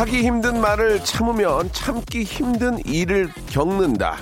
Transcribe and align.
하기 0.00 0.22
힘든 0.22 0.62
말을 0.62 1.04
참으면 1.04 1.68
참기 1.74 2.22
힘든 2.22 2.78
일을 2.86 3.28
겪는다. 3.50 4.16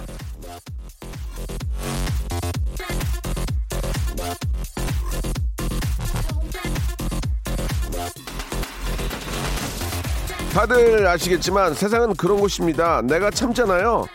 다들 10.52 11.06
아시겠지만 11.06 11.74
세상은 11.74 12.14
그런 12.14 12.40
곳입니다. 12.40 13.02
내가 13.02 13.30
참잖아요. 13.30 14.06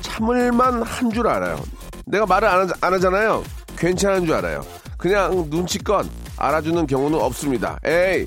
참을만 0.00 0.82
한 0.82 1.10
줄 1.12 1.28
알아요. 1.28 1.60
내가 2.06 2.26
말을 2.26 2.48
안, 2.48 2.68
하, 2.68 2.72
안 2.80 2.94
하잖아요. 2.94 3.44
괜찮은 3.76 4.26
줄 4.26 4.34
알아요. 4.34 4.64
그냥 4.96 5.46
눈치껏 5.50 6.06
알아주는 6.36 6.86
경우는 6.86 7.20
없습니다. 7.20 7.78
에이, 7.84 8.26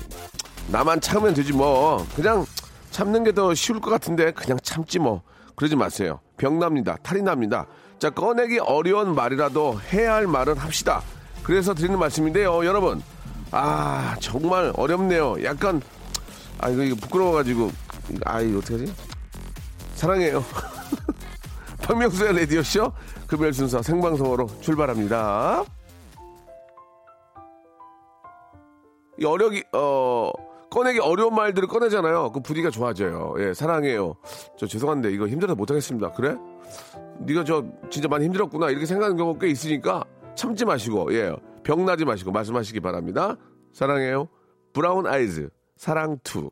나만 0.68 1.00
참으면 1.00 1.34
되지 1.34 1.52
뭐. 1.52 2.06
그냥 2.16 2.46
참는 2.96 3.24
게 3.24 3.32
더 3.32 3.52
쉬울 3.52 3.78
것 3.78 3.90
같은데 3.90 4.30
그냥 4.30 4.58
참지 4.62 4.98
뭐. 4.98 5.20
그러지 5.54 5.76
마세요. 5.76 6.18
병납니다. 6.38 6.96
탈이 7.02 7.20
납니다. 7.20 7.66
자, 7.98 8.08
꺼내기 8.08 8.58
어려운 8.58 9.14
말이라도 9.14 9.78
해야 9.92 10.14
할 10.14 10.26
말은 10.26 10.56
합시다. 10.56 11.02
그래서 11.42 11.74
드리는 11.74 11.98
말씀인데요, 11.98 12.64
여러분. 12.64 13.02
아, 13.50 14.16
정말 14.20 14.72
어렵네요. 14.74 15.44
약간, 15.44 15.82
아, 16.58 16.70
이거, 16.70 16.84
이거 16.84 16.96
부끄러워가지고. 16.96 17.70
아, 18.24 18.40
이거 18.40 18.60
어떡하지? 18.60 18.94
사랑해요. 19.94 20.42
박명수의 21.84 22.34
라디오쇼 22.40 22.92
금요일 23.26 23.52
순서 23.52 23.82
생방송으로 23.82 24.48
출발합니다. 24.62 25.64
이 29.18 29.24
어려기, 29.26 29.64
어, 29.74 30.30
꺼내기 30.76 31.00
어려운 31.00 31.34
말들을 31.34 31.68
꺼내잖아요. 31.68 32.32
그 32.32 32.40
분위기가 32.40 32.68
좋아져요. 32.68 33.34
예, 33.38 33.54
사랑해요. 33.54 34.16
저 34.58 34.66
죄송한데 34.66 35.10
이거 35.10 35.26
힘들어서 35.26 35.54
못하겠습니다. 35.54 36.12
그래? 36.12 36.36
네가 37.20 37.44
저 37.44 37.64
진짜 37.88 38.08
많이 38.08 38.26
힘들었구나 38.26 38.68
이렇게 38.68 38.84
생각하는 38.84 39.16
경우가 39.16 39.38
꽤 39.40 39.48
있으니까 39.48 40.04
참지 40.34 40.66
마시고 40.66 41.14
예, 41.14 41.34
병나지 41.62 42.04
마시고 42.04 42.30
말씀하시기 42.30 42.80
바랍니다. 42.80 43.36
사랑해요. 43.72 44.28
브라운 44.74 45.06
아이즈 45.06 45.48
사랑 45.76 46.18
투. 46.22 46.50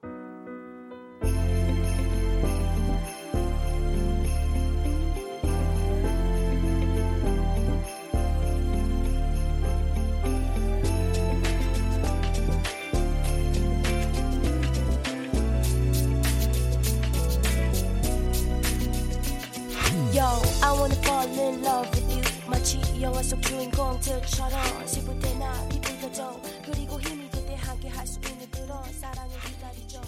Wanna 20.85 21.01
fall 21.01 21.29
in 21.41 21.65
love 21.65 21.89
with 21.97 22.13
you. 22.13 22.23
마치 22.51 22.79
영화 23.01 23.23
속 23.23 23.41
주인공 23.41 23.99
들처럼 24.01 24.87
슬플 24.87 25.19
때나 25.19 25.69
기쁠 25.69 25.99
때도 26.01 26.43
그리고 26.67 27.01
힘이 27.01 27.31
들때 27.31 27.55
함께 27.57 27.89
할 27.89 28.07
수 28.07 28.21
있는 28.21 28.51
그런 28.51 28.83
사랑을 28.93 29.33
기다리죠. 29.41 30.01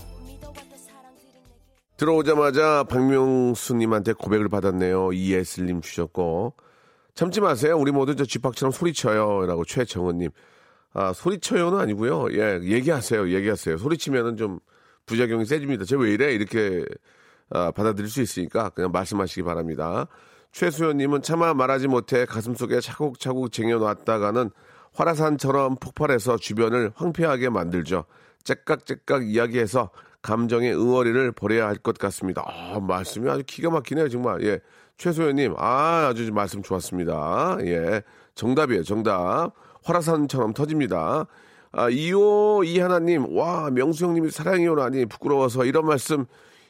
들어오자마자 1.97 2.85
박명수님한테 2.85 4.13
고백을 4.13 4.51
받았네요. 4.51 5.15
이예슬님 5.15 5.81
주셨고 5.81 6.53
참지 7.15 7.41
마세요. 7.41 7.79
우리 7.79 7.91
모두 7.91 8.15
저 8.15 8.27
쥐팍처럼 8.27 8.71
소리쳐요 8.71 9.47
라고 9.47 9.65
최정은님. 9.65 10.29
아 10.93 11.15
소리쳐요는 11.15 11.79
아니고요. 11.79 12.27
예 12.33 12.61
얘기하세요. 12.63 13.31
얘기하세요. 13.31 13.79
소리치면은 13.79 14.37
좀 14.37 14.61
부작용이 15.07 15.47
세집니다. 15.47 15.87
쟤 15.87 15.97
왜 15.97 16.13
이래 16.13 16.35
이렇게 16.35 16.85
아, 17.49 17.71
받아들일 17.71 18.11
수 18.11 18.21
있으니까 18.21 18.69
그냥 18.71 18.93
말씀하시기 18.93 19.43
바랍니다. 19.43 20.07
최수연님은 20.57 21.21
차마 21.21 21.53
말하지 21.53 21.87
못해 21.87 22.25
가슴속에 22.25 22.81
차곡차곡 22.81 23.53
쟁여놨다가는 23.53 24.51
화라산처럼 24.95 25.77
폭발해서 25.77 26.39
주변을 26.39 26.93
황폐하게 26.95 27.51
만들죠. 27.51 28.07
째깍째깍 28.43 29.29
이야기해서 29.29 29.91
감정의 30.23 30.75
응어리를 30.75 31.33
버려야 31.33 31.69
할 31.69 31.77
것 31.77 31.99
같습니다. 31.99 32.43
아, 32.47 32.81
말씀이 32.81 33.29
아주 33.29 33.43
기가 33.47 33.69
막히네요, 33.69 34.09
정말. 34.09 34.43
예. 34.45 34.61
최소연님, 34.97 35.57
아, 35.59 36.09
아주 36.09 36.33
말씀 36.33 36.63
좋았습니다. 36.63 37.59
예. 37.61 38.03
정답이에요, 38.35 38.83
정답. 38.83 39.51
화라산처럼 39.85 40.55
터집니다. 40.55 41.27
아, 41.71 41.91
이호 41.91 42.63
이하나님, 42.65 43.37
와, 43.37 43.69
명수 43.71 44.07
형님이 44.07 44.31
사랑해요라니 44.31 45.05
부끄러워서 45.05 45.67
이런 45.67 45.85
말씀 45.85 46.25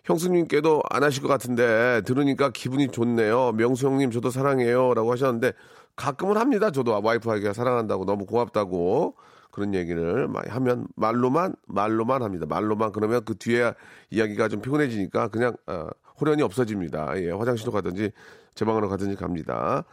형수님께도 0.06 0.82
안 0.88 1.02
하실 1.02 1.22
것 1.22 1.28
같은데 1.28 2.00
들으니까 2.06 2.50
기분이 2.50 2.88
좋네요. 2.88 3.52
명수 3.52 3.86
형님 3.86 4.10
저도 4.10 4.30
사랑해요라고 4.30 5.12
하셨는데 5.12 5.52
가끔은 5.96 6.36
합니다. 6.36 6.70
저도 6.70 7.00
와이프에게 7.02 7.52
사랑한다고 7.52 8.04
너무 8.04 8.24
고맙다고 8.26 9.16
그런 9.50 9.74
얘기를 9.74 10.28
하면 10.48 10.86
말로만 10.94 11.54
말로만 11.66 12.22
합니다. 12.22 12.46
말로만 12.48 12.92
그러면 12.92 13.24
그 13.24 13.36
뒤에 13.36 13.72
이야기가 14.10 14.48
좀 14.48 14.60
피곤해지니까 14.60 15.28
그냥 15.28 15.56
어, 15.66 15.88
호련이 16.20 16.42
없어집니다. 16.42 17.20
예, 17.22 17.30
화장실로 17.30 17.72
가든지 17.72 18.12
제 18.54 18.64
방으로 18.64 18.88
가든지 18.88 19.16
갑니다. 19.16 19.84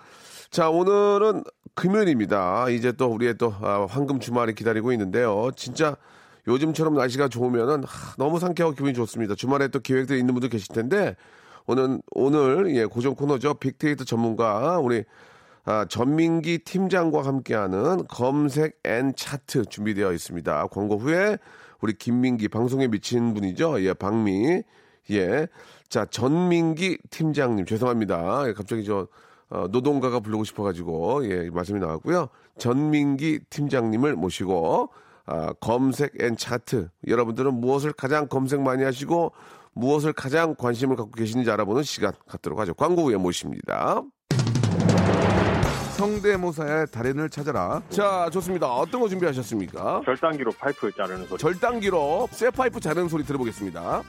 자, 0.52 0.70
오늘은 0.70 1.44
금요일입니다. 1.76 2.70
이제 2.70 2.92
또 2.92 3.08
우리의 3.08 3.38
또 3.38 3.54
아, 3.62 3.88
황금 3.90 4.20
주말이 4.20 4.54
기다리고 4.54 4.92
있는데요. 4.92 5.50
진짜 5.56 5.96
요즘처럼 6.48 6.96
날씨가 6.96 7.30
좋으면은 7.30 7.84
하, 7.84 8.16
너무 8.18 8.40
상쾌하고 8.40 8.76
기분이 8.76 8.94
좋습니다. 8.94 9.36
주말에 9.36 9.70
또 9.70 9.80
계획들이 9.80 10.20
있는 10.20 10.34
분들 10.34 10.50
계실 10.50 10.74
텐데 10.74 11.16
오늘 11.66 12.02
오늘 12.12 12.76
예 12.76 12.86
고정 12.86 13.16
코너죠. 13.16 13.56
빅데이터 13.56 14.04
전문가 14.04 14.80
우리 14.80 15.04
아, 15.66 15.86
전민기 15.88 16.60
팀장과 16.60 17.26
함께하는 17.26 18.06
검색 18.10 18.80
and 18.84 19.14
차트 19.16 19.66
준비되어 19.66 20.12
있습니다. 20.12 20.68
광고 20.68 20.98
후에 20.98 21.38
우리 21.80 21.94
김민기 21.94 22.50
방송에 22.50 22.88
미친 22.88 23.34
분이죠. 23.34 23.82
예, 23.84 23.94
박미. 23.94 24.64
예. 25.12 25.48
자, 25.88 26.06
전민기 26.06 26.98
팀장님 27.10 27.66
죄송합니다. 27.66 28.48
예, 28.48 28.54
갑자기 28.54 28.84
저 28.84 29.08
어, 29.50 29.68
노동가가 29.70 30.20
부르고 30.20 30.44
싶어가지고 30.44 31.30
예 31.30 31.50
말씀이 31.50 31.80
나왔고요. 31.80 32.28
전민기 32.58 33.40
팀장님을 33.50 34.16
모시고 34.16 34.90
아, 35.26 35.54
검색 35.60 36.22
and 36.22 36.36
차트 36.36 36.90
여러분들은 37.08 37.54
무엇을 37.54 37.94
가장 37.94 38.28
검색 38.28 38.62
많이 38.62 38.84
하시고 38.84 39.32
무엇을 39.74 40.14
가장 40.14 40.56
관심을 40.56 40.96
갖고 40.96 41.12
계시는지 41.12 41.50
알아보는 41.50 41.84
시간 41.84 42.12
갖도록 42.28 42.60
하죠. 42.60 42.74
광고 42.74 43.04
후에 43.04 43.16
모십니다. 43.18 44.02
성대모사의 45.96 46.88
달인을 46.92 47.30
찾아라. 47.30 47.82
자, 47.90 48.28
좋습니다. 48.34 48.68
어떤 48.68 49.00
거 49.00 49.08
준비하셨습니까? 49.08 50.02
절단기로 50.06 50.52
파이프 50.54 50.92
자르는 50.92 51.28
소리. 51.28 51.38
절단기로 51.40 52.28
쇠 52.32 52.50
파이프 52.50 52.80
자르는 52.80 53.08
소리 53.10 53.24
들어보겠습니다. 53.24 54.02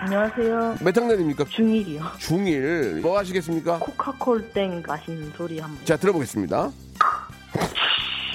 안녕하세요. 0.00 0.76
몇 0.80 0.96
학년입니까? 0.96 1.44
중1이요. 1.44 2.00
중1. 2.18 3.00
뭐 3.00 3.18
하시겠습니까? 3.18 3.78
코카콜 3.80 4.50
땡 4.52 4.82
마시는 4.86 5.32
소리 5.36 5.58
한번. 5.58 5.84
자, 5.84 5.96
들어보겠습니다. 5.96 6.70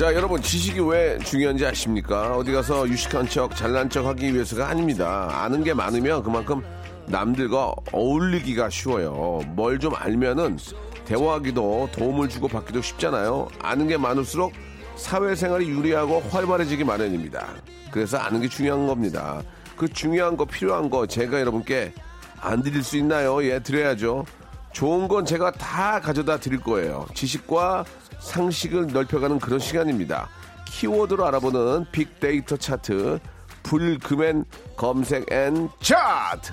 자, 0.00 0.14
여러분, 0.14 0.40
지식이 0.40 0.80
왜 0.80 1.18
중요한지 1.18 1.66
아십니까? 1.66 2.34
어디 2.34 2.52
가서 2.52 2.88
유식한 2.88 3.28
척, 3.28 3.54
잘난 3.54 3.90
척 3.90 4.06
하기 4.06 4.32
위해서가 4.32 4.66
아닙니다. 4.66 5.28
아는 5.30 5.62
게 5.62 5.74
많으면 5.74 6.22
그만큼 6.22 6.62
남들과 7.04 7.74
어울리기가 7.92 8.70
쉬워요. 8.70 9.42
뭘 9.48 9.78
좀 9.78 9.94
알면은 9.94 10.56
대화하기도 11.04 11.90
도움을 11.92 12.30
주고 12.30 12.48
받기도 12.48 12.80
쉽잖아요. 12.80 13.48
아는 13.60 13.88
게 13.88 13.98
많을수록 13.98 14.54
사회생활이 14.96 15.68
유리하고 15.68 16.20
활발해지기 16.30 16.82
마련입니다. 16.82 17.48
그래서 17.90 18.16
아는 18.16 18.40
게 18.40 18.48
중요한 18.48 18.86
겁니다. 18.86 19.42
그 19.76 19.86
중요한 19.86 20.38
거, 20.38 20.46
필요한 20.46 20.88
거 20.88 21.06
제가 21.06 21.38
여러분께 21.40 21.92
안 22.40 22.62
드릴 22.62 22.82
수 22.82 22.96
있나요? 22.96 23.44
예, 23.44 23.58
드려야죠. 23.58 24.24
좋은 24.72 25.08
건 25.08 25.26
제가 25.26 25.50
다 25.50 26.00
가져다 26.00 26.38
드릴 26.38 26.58
거예요. 26.60 27.04
지식과 27.12 27.84
상식을 28.20 28.88
넓혀가는 28.88 29.38
그런 29.38 29.58
시간입니다. 29.58 30.28
키워드로 30.66 31.26
알아보는 31.26 31.86
빅데이터 31.90 32.56
차트, 32.56 33.18
불금엔 33.62 34.44
검색 34.76 35.30
and 35.32 35.68
차트! 35.80 36.52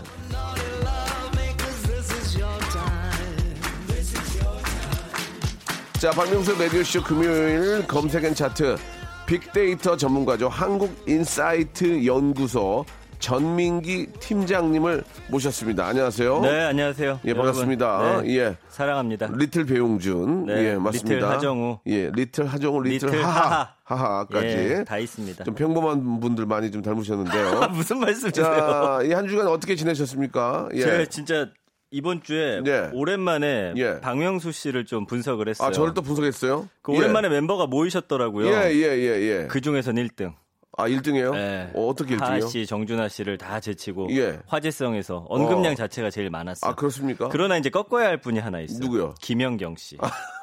자, 5.99 6.11
박명수 6.11 6.53
라디오쇼 6.61 7.03
금요일 7.03 7.87
검색 7.87 8.23
and 8.23 8.35
차트, 8.35 8.77
빅데이터 9.25 9.97
전문가죠. 9.97 10.47
한국인사이트 10.47 12.05
연구소 12.05 12.85
전민기 13.19 14.07
팀장님을 14.19 15.03
모셨습니다. 15.29 15.87
안녕하세요. 15.87 16.39
네, 16.41 16.63
안녕하세요. 16.65 17.19
예, 17.25 17.33
반갑습니다. 17.33 18.21
네, 18.21 18.37
예. 18.37 18.57
사랑합니다. 18.69 19.29
little 19.33 19.65
배용준. 19.65 20.45
네, 20.45 20.53
예, 20.71 20.75
맞습니다. 20.75 21.15
little 21.15 21.29
하정우. 21.29 21.79
예, 21.87 22.11
little 22.13 22.45
하정우, 22.45 22.81
little, 22.81 23.09
little 23.09 23.23
하하. 23.25 23.49
하하. 23.49 23.73
하하까지. 23.83 24.47
예, 24.47 24.83
다 24.85 24.97
있습니다. 24.97 25.43
좀 25.43 25.55
평범한 25.55 26.19
분들 26.19 26.45
많이 26.45 26.71
좀 26.71 26.81
닮으셨는데요. 26.81 27.69
무슨 27.73 27.99
말씀이세요? 27.99 28.45
자, 28.45 28.99
이한 29.03 29.27
주간 29.27 29.47
어떻게 29.47 29.75
지내셨습니까? 29.75 30.69
예. 30.73 30.81
제가 30.81 31.05
진짜 31.05 31.47
이번 31.89 32.21
주에 32.21 32.61
네. 32.63 32.89
오랜만에 32.93 33.73
예. 33.77 33.99
박명수 34.01 34.51
씨를 34.51 34.85
좀 34.85 35.05
분석을 35.05 35.47
했어요. 35.47 35.67
아, 35.67 35.71
저를 35.71 35.93
또 35.93 36.01
분석했어요? 36.01 36.67
그 36.81 36.91
오랜만에 36.91 37.29
멤버가 37.29 37.65
모이셨더라고요. 37.65 38.47
예, 38.47 38.71
예, 38.73 38.97
예, 38.97 39.21
예. 39.21 39.47
그 39.47 39.61
중에선 39.61 39.95
1등. 39.95 40.33
아, 40.77 40.87
1등이에요? 40.87 41.31
네. 41.33 41.71
어, 41.73 41.91
떻게 41.97 42.15
하하 42.15 42.37
1등이요? 42.37 42.49
씨, 42.49 42.65
정준하 42.67 43.09
씨를 43.09 43.39
다 43.39 43.59
제치고 43.59 44.09
예. 44.11 44.39
화제성에서 44.45 45.25
언급량 45.27 45.71
어. 45.73 45.75
자체가 45.75 46.11
제일 46.11 46.29
많았어요. 46.29 46.69
아, 46.69 46.75
그렇습니까? 46.75 47.29
그러나 47.29 47.57
이제 47.57 47.71
꺾어야 47.71 48.07
할 48.07 48.17
분이 48.17 48.37
하나 48.37 48.59
있어요. 48.61 48.79
누구요? 48.79 49.15
김연경 49.19 49.75
씨. 49.75 49.97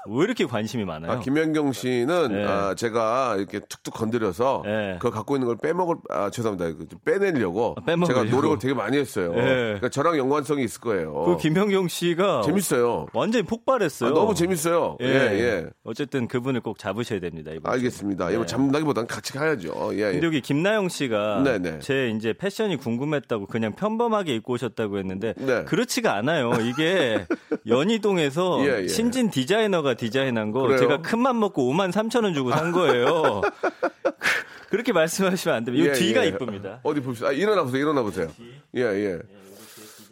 왜 0.08 0.24
이렇게 0.24 0.44
관심이 0.44 0.84
많아요? 0.84 1.12
아, 1.12 1.20
김연경 1.20 1.72
씨는 1.72 2.32
네. 2.32 2.44
아, 2.44 2.74
제가 2.74 3.36
이렇게 3.38 3.60
툭툭 3.60 3.94
건드려서 3.94 4.62
네. 4.64 4.94
그걸 4.98 5.10
갖고 5.12 5.36
있는 5.36 5.46
걸 5.46 5.56
빼먹을 5.56 5.96
아 6.10 6.30
죄송합니다 6.30 6.86
좀 6.88 6.98
빼내려고 7.04 7.74
아. 7.84 8.04
제가 8.06 8.24
노력을 8.24 8.58
되게 8.58 8.74
많이 8.74 8.98
했어요. 8.98 9.32
네. 9.32 9.44
그러니까 9.44 9.88
저랑 9.88 10.18
연관성이 10.18 10.64
있을 10.64 10.80
거예요. 10.80 11.12
그 11.24 11.36
김연경 11.38 11.88
씨가 11.88 12.42
재밌어요. 12.42 13.06
완전히 13.12 13.44
폭발했어요. 13.44 14.10
아, 14.10 14.14
너무 14.14 14.34
재밌어요. 14.34 14.96
예, 15.00 15.06
예. 15.06 15.66
어쨌든 15.84 16.28
그분을 16.28 16.60
꼭 16.60 16.78
잡으셔야 16.78 17.20
됩니다. 17.20 17.52
이번. 17.52 17.72
알겠습니다. 17.72 18.30
예, 18.30 18.36
뭐 18.36 18.44
네. 18.44 18.46
잡는다기보다는 18.46 19.06
같이 19.06 19.32
가야죠. 19.32 19.90
예, 19.94 19.98
예. 19.98 20.12
근데 20.12 20.26
여기 20.26 20.40
김나영 20.40 20.88
씨가 20.88 21.42
네네. 21.42 21.78
제 21.80 22.10
이제 22.10 22.32
패션이 22.32 22.76
궁금했다고 22.76 23.46
그냥 23.46 23.74
평범하게 23.74 24.34
입고 24.36 24.54
오셨다고 24.54 24.98
했는데 24.98 25.34
네. 25.38 25.64
그렇지가 25.64 26.14
않아요. 26.16 26.52
이게 26.62 27.26
연희동에서 27.66 28.66
예, 28.66 28.82
예. 28.82 28.88
신진 28.88 29.30
디자이너가 29.30 29.93
디자인한 29.94 30.50
거 30.52 30.62
그래요? 30.62 30.78
제가 30.78 31.00
큰 31.02 31.20
맘 31.20 31.38
먹고 31.40 31.72
5만 31.72 31.90
3천 31.92 32.24
원 32.24 32.34
주고 32.34 32.50
산 32.50 32.72
거예요. 32.72 33.40
그렇게 34.70 34.92
말씀하시면 34.92 35.56
안 35.56 35.64
됩니다. 35.64 35.86
이 35.86 35.88
예, 35.88 35.92
뒤가 35.92 36.24
예. 36.24 36.28
이쁩니다. 36.28 36.80
어디 36.82 37.00
봅시다. 37.00 37.28
아, 37.28 37.32
일어나 37.32 37.62
보세요. 37.62 37.80
일어나 37.82 38.02
보세요. 38.02 38.28
예, 38.76 38.82
예. 38.82 39.18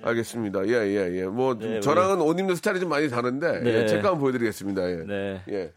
알겠습니다. 0.05 0.67
예, 0.67 0.73
예, 0.73 1.21
예. 1.21 1.25
뭐 1.27 1.57
네, 1.59 1.81
저랑은 1.81 2.21
옷 2.21 2.39
입는 2.39 2.55
스타일이 2.57 2.81
좀 2.81 2.89
많이 2.89 3.09
다른데 3.09 3.61
네. 3.61 3.75
예, 3.83 3.87
체크 3.87 4.07
한번 4.07 4.19
보여드리겠습니다. 4.21 4.91
예. 4.91 4.97
네. 5.07 5.43
예. 5.51 5.73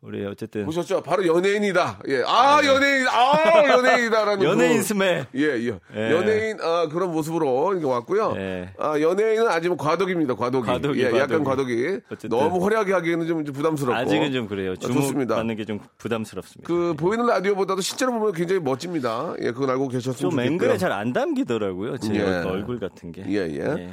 우리 0.00 0.24
어쨌든 0.24 0.64
보셨죠? 0.64 1.02
바로 1.02 1.26
연예인이다. 1.26 1.98
예. 2.06 2.22
아, 2.24 2.60
연예인, 2.64 3.04
아, 3.08 3.66
연예인이다라는. 3.68 4.38
네. 4.38 4.46
연예인 4.46 4.76
그- 4.76 4.82
스멜. 4.84 5.26
예, 5.34 5.40
예. 5.42 5.78
예. 5.96 6.12
연예인, 6.12 6.56
아, 6.60 6.86
그런 6.88 7.10
모습으로 7.10 7.72
이렇게 7.72 7.84
왔고요. 7.84 8.34
예. 8.36 8.70
아, 8.78 9.00
연예인은 9.00 9.48
아직 9.48 9.66
뭐 9.68 9.76
과도기입니다, 9.76 10.36
과도기. 10.36 10.66
과도기, 10.68 11.00
예, 11.00 11.06
약간 11.18 11.42
과도기. 11.42 11.74
과도기. 11.84 12.00
어쨌든. 12.12 12.28
너무 12.30 12.64
화려하게 12.64 12.92
하기에는 12.92 13.26
좀, 13.26 13.44
좀 13.44 13.52
부담스럽고. 13.52 13.98
아직은 14.00 14.32
좀 14.32 14.46
그래요. 14.46 14.72
아, 14.72 14.74
좋습니다. 14.76 15.34
주목받는 15.34 15.56
게좀 15.56 15.80
부담스럽습니다. 15.98 16.68
그, 16.68 16.94
보이는 16.96 17.26
라디오보다도 17.26 17.80
실제로 17.80 18.12
보면 18.12 18.32
굉장히 18.34 18.60
멋집니다. 18.60 19.34
예, 19.40 19.50
그건 19.50 19.70
알고 19.70 19.88
계셨으면 19.88 20.14
좀 20.16 20.30
좋겠고요. 20.30 20.52
앵글에 20.52 20.78
잘 20.78 20.92
안 20.92 21.12
담기더라고요. 21.12 21.98
제 21.98 22.14
예. 22.14 22.20
얼굴 22.22 22.78
같은 22.78 23.10
게. 23.10 23.24
예, 23.28 23.34
예. 23.48 23.90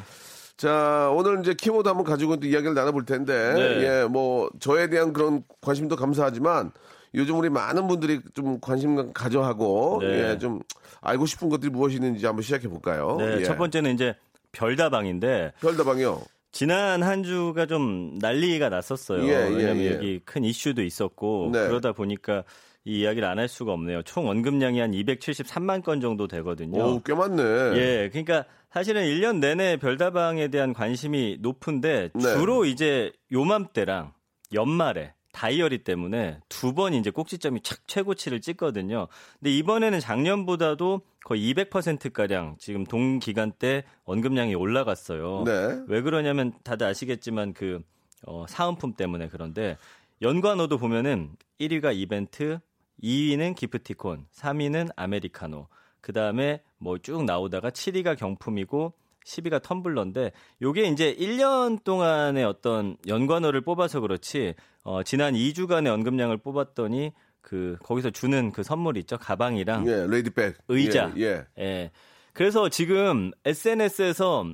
자, 0.57 1.11
오늘 1.13 1.41
이제 1.41 1.53
키워드 1.53 1.87
한번 1.87 2.05
가지고 2.05 2.37
또 2.37 2.47
이야기를 2.47 2.73
나눠볼 2.73 3.05
텐데, 3.05 3.53
네. 3.53 3.61
예, 3.83 4.07
뭐, 4.07 4.49
저에 4.59 4.89
대한 4.89 5.11
그런 5.11 5.43
관심도 5.61 5.95
감사하지만, 5.95 6.71
요즘 7.13 7.37
우리 7.37 7.49
많은 7.49 7.87
분들이 7.87 8.21
좀 8.33 8.59
관심 8.59 9.13
가져하고, 9.13 9.99
네. 10.01 10.31
예, 10.31 10.37
좀 10.37 10.61
알고 11.01 11.25
싶은 11.25 11.49
것들이 11.49 11.71
무엇이 11.71 11.95
있는지 11.95 12.25
한번 12.25 12.41
시작해 12.41 12.67
볼까요? 12.67 13.17
네, 13.19 13.39
예. 13.39 13.43
첫 13.43 13.57
번째는 13.57 13.93
이제 13.93 14.15
별다방인데 14.53 15.53
별다방이요. 15.59 16.21
지난 16.51 17.03
한 17.03 17.23
주가 17.23 17.65
좀 17.65 18.17
난리가 18.19 18.69
났었어요. 18.69 19.23
예, 19.23 19.27
예, 19.27 19.55
왜냐면 19.55 19.77
예. 19.79 19.93
여기 19.93 20.21
큰 20.23 20.45
이슈도 20.45 20.81
있었고 20.83 21.49
네. 21.51 21.67
그러다 21.67 21.91
보니까 21.91 22.43
이 22.85 22.99
이야기를 22.99 23.27
안 23.27 23.39
할 23.39 23.47
수가 23.47 23.73
없네요. 23.73 24.03
총 24.03 24.27
원금량이 24.27 24.79
한 24.79 24.91
273만 24.91 25.83
건 25.83 25.99
정도 26.01 26.27
되거든요. 26.27 26.81
오, 26.83 27.01
꽤 27.03 27.13
많네. 27.13 27.43
예, 27.43 28.09
그러니까 28.11 28.45
사실은 28.71 29.03
1년 29.03 29.39
내내 29.39 29.77
별다방에 29.77 30.49
대한 30.49 30.71
관심이 30.73 31.37
높은데 31.41 32.09
네. 32.13 32.21
주로 32.21 32.65
이제 32.65 33.11
요맘때랑 33.31 34.13
연말에 34.53 35.13
다이어리 35.33 35.79
때문에 35.83 36.39
두 36.47 36.73
번 36.73 36.93
이제 36.93 37.09
꼭지점이 37.09 37.61
착 37.61 37.87
최고치를 37.87 38.39
찍거든요. 38.39 39.07
근데 39.39 39.51
이번에는 39.51 39.99
작년보다도 39.99 41.01
거의 41.25 41.53
200%가량 41.53 42.55
지금 42.59 42.85
동기간 42.85 43.51
때 43.51 43.83
원금량이 44.05 44.55
올라갔어요. 44.55 45.43
네. 45.45 45.79
왜 45.87 46.01
그러냐면 46.01 46.53
다들 46.63 46.85
아시겠지만 46.87 47.53
그 47.53 47.81
어, 48.27 48.45
사은품 48.47 48.93
때문에 48.93 49.27
그런데 49.29 49.77
연관어도 50.21 50.77
보면은 50.77 51.31
1위가 51.59 51.93
이벤트, 51.95 52.59
2위는 53.03 53.55
기프티콘, 53.55 54.25
3위는 54.33 54.89
아메리카노, 54.95 55.67
그 56.01 56.13
다음에 56.13 56.61
뭐 56.77 56.97
쭉 56.99 57.23
나오다가 57.23 57.69
7위가 57.71 58.17
경품이고 58.17 58.93
10위가 59.25 59.59
텀블러인데 59.61 60.31
요게 60.61 60.83
이제 60.89 61.15
1년 61.15 61.83
동안의 61.83 62.45
어떤 62.45 62.95
연관어를 63.07 63.61
뽑아서 63.61 63.99
그렇지 63.99 64.53
어, 64.83 65.01
지난 65.03 65.33
2주간의 65.33 65.91
언급량을 65.91 66.37
뽑았더니 66.37 67.11
그 67.41 67.75
거기서 67.83 68.11
주는 68.11 68.51
그 68.51 68.61
선물 68.63 68.97
있죠 68.97 69.17
가방이랑 69.17 69.87
예, 69.87 70.05
레이디백. 70.07 70.57
의자. 70.67 71.11
예, 71.17 71.23
예. 71.23 71.45
예. 71.59 71.91
그래서 72.33 72.69
지금 72.69 73.31
SNS에서 73.45 74.45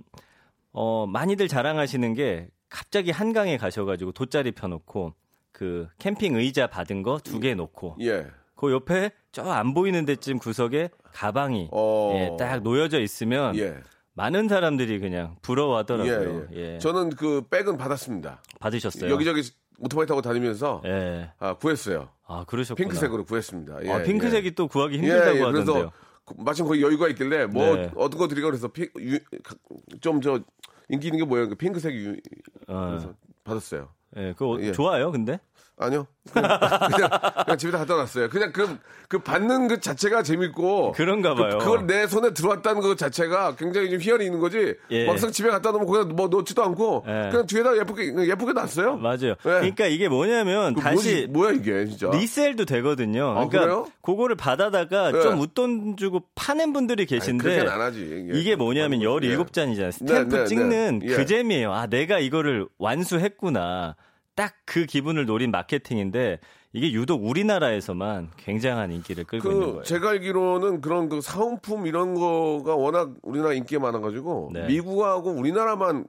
어, 0.72 1.06
많이들 1.06 1.48
자랑하시는 1.50 2.14
게 2.14 2.48
갑자기 2.70 3.12
한강에 3.12 3.58
가셔 3.58 3.84
가지고 3.84 4.14
돗자리 4.14 4.52
펴 4.54 4.68
놓고 4.70 5.14
그 5.62 5.88
캠핑 6.00 6.36
의자 6.36 6.66
받은 6.68 7.04
거 7.04 7.20
두 7.20 7.40
개 7.40 7.54
놓고 7.54 7.98
예. 8.02 8.26
그 8.56 8.72
옆에 8.72 9.12
저 9.32 9.44
안 9.52 9.74
보이는 9.76 10.06
데쯤 10.06 10.40
구석에 10.40 10.90
가방이 11.14 11.70
어. 11.72 12.14
예, 12.16 12.36
딱 12.38 12.62
놓여져 12.64 13.00
있으면 13.00 13.56
예. 13.58 13.78
많은 14.14 14.48
사람들이 14.48 15.00
그냥 15.00 15.38
부러워하더라고요. 15.42 16.48
예, 16.54 16.74
예. 16.76 16.80
저는 16.80 17.12
그 17.12 17.44
백은 17.50 17.78
받았습니다. 17.78 18.42
받으셨어요? 18.60 19.10
여기저기 19.12 19.42
오토바이 19.80 20.06
타고 20.08 20.22
다니면서 20.22 20.82
예. 20.86 21.32
아, 21.40 21.54
구했어요. 21.56 22.10
아, 22.26 22.44
그러셨구나. 22.46 22.84
핑크색으로 22.88 23.26
구했습니다. 23.26 23.86
예, 23.86 23.92
아, 23.92 24.04
핑크색이 24.04 24.48
예. 24.48 24.52
또 24.52 24.68
구하기 24.68 24.98
힘들다고. 24.98 25.46
하던데요. 25.46 25.92
그- 26.26 26.34
마침 26.38 26.66
거기 26.66 26.82
여유가 26.82 27.08
있길래 27.10 27.46
뭐 27.46 27.76
네. 27.76 27.92
어떤 27.96 28.20
거 28.20 28.28
드리가 28.28 28.48
그래서 28.48 28.70
좀 30.02 30.22
저 30.22 30.40
인기 30.90 31.08
있는 31.08 31.20
게 31.20 31.26
뭐예요? 31.26 31.48
그 31.50 31.56
핑크색 31.56 31.94
유, 31.96 32.18
어, 32.68 32.88
그래서 32.90 33.14
받았어요. 33.44 33.90
예, 34.18 34.34
그거 34.34 34.62
예. 34.62 34.72
좋아요, 34.72 35.12
근데? 35.12 35.40
아니요. 35.82 36.06
그냥, 36.32 36.60
그냥, 36.94 37.10
그냥 37.44 37.58
집에 37.58 37.72
다 37.72 37.80
갖다 37.80 37.96
놨어요. 37.96 38.30
그냥 38.30 38.52
그, 38.52 38.78
그 39.08 39.18
받는 39.20 39.68
그 39.68 39.80
자체가 39.80 40.22
재밌고. 40.22 40.92
그런가 40.92 41.34
봐요. 41.34 41.58
그, 41.58 41.66
걸내 41.66 42.06
손에 42.06 42.34
들어왔다는 42.34 42.82
것 42.82 42.96
자체가 42.98 43.56
굉장히 43.56 43.90
좀 43.90 44.00
희열이 44.00 44.26
있는 44.26 44.40
거지. 44.40 44.76
예. 44.92 45.08
막상 45.08 45.32
집에 45.32 45.50
갖다 45.50 45.72
놓으면 45.72 45.88
그냥 45.88 46.16
뭐 46.16 46.28
넣지도 46.28 46.64
않고. 46.64 47.06
예. 47.08 47.30
그냥 47.32 47.48
뒤에다 47.48 47.76
예쁘게, 47.78 48.14
예쁘게 48.28 48.54
놨어요. 48.54 48.98
맞아요. 48.98 49.32
예. 49.32 49.36
그러니까 49.42 49.88
이게 49.88 50.08
뭐냐면 50.08 50.76
그 50.76 50.82
다시 50.82 51.26
뭐지, 51.26 51.28
뭐야 51.28 51.52
이게 51.54 51.86
진짜. 51.88 52.12
resell도 52.12 52.66
되거든요. 52.66 53.30
아, 53.32 53.34
그러니까 53.48 53.60
그래요? 53.62 53.88
그거를 54.04 54.36
받아다가 54.36 55.12
네. 55.12 55.22
좀 55.22 55.40
웃돈 55.40 55.98
주고 55.98 56.22
파는 56.36 56.74
분들이 56.74 57.02
아니, 57.02 57.08
계신데 57.08 57.68
안 57.68 57.82
하지. 57.82 58.28
이게 58.34 58.56
뭐냐면 58.56 59.02
예. 59.02 59.06
17잔이잖아요. 59.08 59.92
스탬프 59.94 60.36
네, 60.36 60.42
네, 60.42 60.46
찍는 60.46 61.00
네. 61.00 61.08
예. 61.08 61.16
그 61.16 61.26
재미예요. 61.26 61.74
아, 61.74 61.88
내가 61.88 62.20
이거를 62.20 62.68
완수했구나. 62.78 63.96
딱 64.36 64.54
그 64.66 64.86
기분을 64.86 65.26
노린 65.26 65.52
마케팅인데 65.52 66.40
이게 66.74 66.94
유독 66.94 67.26
우리나라에서만 67.28 68.32
굉장한 68.38 68.92
인기를 68.92 69.26
끌고 69.26 69.50
있는 69.50 69.60
그 69.62 69.68
거예요. 69.72 69.84
제가 69.84 70.10
알기로는 70.12 70.80
그런 70.82 71.10
그 71.10 71.20
사은품 71.20 71.86
이런 71.86 72.14
거가 72.16 72.76
워낙 72.76 73.12
우리나라 73.24 73.54
인기가 73.54 73.82
많아가지고 73.82 74.52
네. 74.54 74.68
미국하고 74.68 75.32
우리나라만 75.32 76.06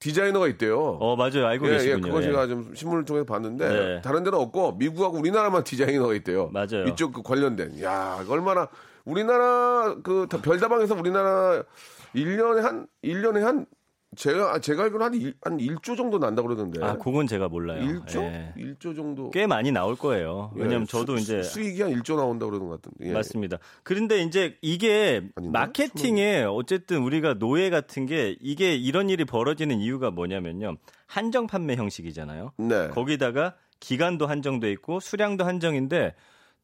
디자이너가 0.00 0.48
있대요. 0.48 0.78
어, 1.00 1.16
맞아요. 1.16 1.46
알고 1.46 1.68
예, 1.68 1.70
예, 1.70 1.76
계시군요. 1.78 2.02
그거 2.02 2.18
예. 2.18 2.22
제가 2.24 2.46
좀 2.48 2.74
신문을 2.74 3.04
통해서 3.04 3.24
봤는데 3.24 3.68
네. 3.68 4.00
다른 4.02 4.24
데는 4.24 4.38
없고 4.38 4.72
미국하고 4.72 5.18
우리나라만 5.18 5.62
디자이너가 5.64 6.14
있대요. 6.14 6.48
맞아요. 6.52 6.84
이쪽 6.88 7.12
그 7.12 7.22
관련된. 7.22 7.80
야, 7.82 8.22
얼마나 8.28 8.68
우리나라 9.04 9.94
그 10.02 10.26
다- 10.28 10.40
별다방에서 10.42 10.96
우리나라 10.96 11.62
1년에 12.14 12.60
한 12.60 12.86
1년에 13.04 13.40
한 13.40 13.66
제가 14.16 14.58
제가 14.60 14.84
알기로 14.84 15.04
한, 15.04 15.14
일, 15.14 15.34
한 15.42 15.58
1조 15.58 15.96
정도 15.96 16.18
난다 16.18 16.42
그러던데. 16.42 16.84
아, 16.84 16.96
그건 16.96 17.26
제가 17.26 17.48
몰라요. 17.48 17.80
1조? 17.80 18.20
예. 18.22 18.54
1조 18.56 18.96
정도. 18.96 19.30
꽤 19.30 19.46
많이 19.46 19.70
나올 19.70 19.94
거예요. 19.96 20.50
왜냐면 20.54 20.82
예, 20.82 20.86
저도 20.86 21.16
수, 21.16 21.22
이제 21.22 21.42
수익이 21.42 21.82
한 21.82 21.92
1조 21.92 22.16
나온다 22.16 22.46
그러는 22.46 22.66
것 22.68 22.80
같은데. 22.82 23.10
예. 23.10 23.12
맞습니다. 23.12 23.58
그런데 23.82 24.22
이제 24.22 24.56
이게 24.62 25.22
아닌가? 25.36 25.60
마케팅에 25.60 26.44
어쨌든 26.44 27.02
우리가 27.02 27.34
노예 27.34 27.70
같은 27.70 28.06
게 28.06 28.36
이게 28.40 28.74
이런 28.74 29.10
일이 29.10 29.24
벌어지는 29.24 29.78
이유가 29.80 30.10
뭐냐면요. 30.10 30.76
한정 31.06 31.46
판매 31.46 31.76
형식이잖아요. 31.76 32.52
네. 32.58 32.88
거기다가 32.88 33.54
기간도 33.80 34.26
한정돼 34.26 34.72
있고 34.72 35.00
수량도 35.00 35.44
한정인데 35.44 36.14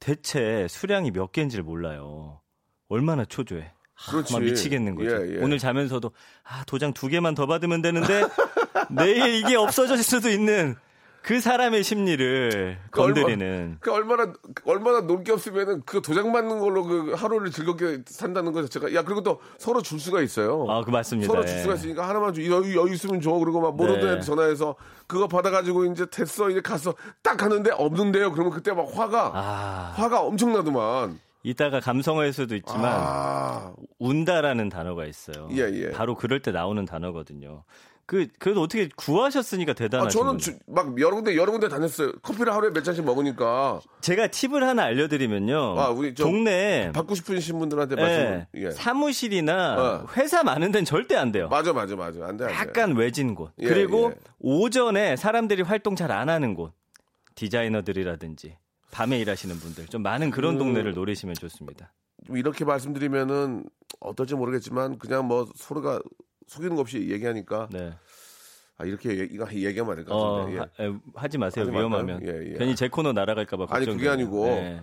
대체 0.01 0.67
수량이 0.69 1.13
몇 1.13 1.31
개인지를 1.31 1.63
몰라요. 1.63 2.41
얼마나 2.89 3.25
초조해. 3.25 3.73
아, 4.07 4.11
그렇지. 4.11 4.33
막 4.33 4.43
미치겠는 4.43 4.95
거죠. 4.97 5.11
예, 5.27 5.37
예. 5.37 5.43
오늘 5.43 5.59
자면서도 5.59 6.11
아, 6.45 6.65
도장 6.67 6.93
두 6.93 7.09
개만 7.09 7.35
더 7.35 7.47
받으면 7.47 7.83
되는데 7.83 8.25
내일 8.91 9.35
이게 9.35 9.55
없어질 9.57 10.03
수도 10.03 10.29
있는 10.29 10.77
그 11.23 11.41
사람의 11.41 11.85
심리를 11.85 12.79
건드리는 12.91 13.77
그 13.81 13.93
얼마 13.93 14.17
나 14.17 14.33
얼마나 14.65 15.03
놀 15.03 15.23
게 15.23 15.31
없으면은 15.31 15.83
그 15.87 16.03
도장 16.03 16.33
받는 16.33 16.59
걸로 16.59 16.83
그 16.83 17.13
하루를 17.13 17.53
즐겁게 17.53 18.01
산다는 18.07 18.51
것 18.53 18.63
자체가 18.63 18.93
야 18.93 19.05
그리고 19.05 19.23
또 19.23 19.41
서로 19.57 19.81
줄 19.83 20.01
수가 20.01 20.21
있어요. 20.21 20.67
아, 20.69 20.83
그 20.83 20.91
맞습니다. 20.91 21.29
서로 21.33 21.45
예. 21.45 21.47
줄 21.47 21.59
수가 21.61 21.75
있으니까 21.75 22.09
하나만 22.09 22.35
줘 22.35 22.43
여유, 22.43 22.77
여유 22.77 22.93
있으면 22.93 23.21
줘 23.21 23.31
그리고 23.35 23.61
막 23.61 23.77
모르는 23.77 24.17
네. 24.17 24.21
전화해서 24.21 24.75
그거 25.07 25.29
받아가지고 25.29 25.85
이제 25.93 26.07
됐어 26.07 26.51
이제 26.51 26.61
갔어 26.61 26.93
딱 27.23 27.37
갔는데 27.37 27.71
없는데요. 27.71 28.33
그러면 28.33 28.53
그때 28.53 28.73
막 28.73 28.89
화가 28.93 29.31
아, 29.33 29.93
화가 29.95 30.23
엄청나더만. 30.23 31.21
이따가 31.43 31.81
감성어일 31.81 32.33
수도 32.33 32.55
있지만 32.55 32.85
아, 32.95 33.73
운다라는 33.99 34.69
단어가 34.69 35.07
있어요. 35.07 35.49
예, 35.53 35.63
예. 35.73 35.91
바로 35.91 36.15
그럴 36.15 36.41
때 36.41 36.53
나오는 36.53 36.85
단어거든요. 36.85 37.65
그 38.05 38.27
그래도 38.39 38.61
어떻게 38.63 38.89
구하셨으니까 38.97 39.71
아 39.73 39.75
대단하신 39.75 40.21
저는. 40.21 40.39
주- 40.39 40.59
막 40.67 40.99
여러 41.01 41.15
군데 41.15 41.37
여러 41.37 41.51
군데 41.53 41.69
다녔어요. 41.69 42.13
커피를 42.21 42.53
하루에 42.53 42.71
몇 42.73 42.83
잔씩 42.83 43.05
먹으니까 43.05 43.81
제가 44.01 44.27
팁을 44.27 44.63
하나 44.67 44.83
알려드리면요. 44.85 45.81
아, 45.81 45.89
우리 45.89 46.15
저 46.15 46.25
동네에 46.25 46.93
받고 46.93 47.15
싶으신 47.15 47.59
분들한테 47.59 47.95
예, 47.99 48.03
말씀. 48.03 48.45
예. 48.57 48.71
사무실이나 48.73 49.77
어. 49.79 50.07
회사 50.17 50.43
많은 50.43 50.73
데는 50.73 50.85
절대 50.85 51.17
안 51.17 51.33
돼요. 51.33 51.49
맞아 51.49 51.73
맞아 51.73 51.95
맞아 51.97 52.25
안 52.27 52.37
돼 52.37 52.45
안돼. 52.45 52.55
약간 52.55 52.97
외진 52.97 53.35
곳. 53.35 53.53
예, 53.61 53.67
그리고 53.69 54.11
예. 54.13 54.21
오전에 54.41 55.17
사람들이 55.17 55.63
활동 55.63 55.97
잘 55.97 56.11
안 56.13 56.29
하는 56.29 56.55
곳. 56.55 56.73
디자이너들이라든지 57.35 58.57
밤에 58.93 59.19
일하시는 59.19 59.57
분들 59.57 59.87
좀 59.89 60.03
많은 60.03 60.31
그런 60.31 60.55
음. 60.55 60.59
동네를 60.59 60.93
노리시면 60.95 61.35
좋습니다. 61.35 61.93
좀 62.27 62.37
이렇게 62.37 62.65
말씀드리면은 62.65 63.65
어떨지 63.99 64.35
모르겠지만 64.37 64.99
그냥 64.99 65.27
뭐 65.27 65.49
서로가 65.57 66.01
속이는 66.47 66.77
거 66.77 66.83
없이 66.83 67.11
얘기하니까 67.11 67.69
네. 67.73 67.93
아 68.77 68.85
이렇게 68.85 69.19
얘- 69.19 69.29
이거 69.31 69.47
얘기하면 69.51 69.93
안될것 69.93 70.13
어, 70.15 70.35
같은데 70.45 70.61
예. 70.79 70.93
하, 71.15 71.29
지 71.29 71.39
마세요. 71.39 71.65
하지 71.65 71.75
위험하면. 71.77 72.23
예, 72.23 72.53
예. 72.53 72.59
괜히 72.59 72.77
제 72.77 72.89
코너 72.89 73.13
날아갈까봐 73.13 73.67
아니, 73.71 73.87
걱정. 73.87 73.97
그게 73.97 74.09
아니고 74.11 74.45
네. 74.47 74.83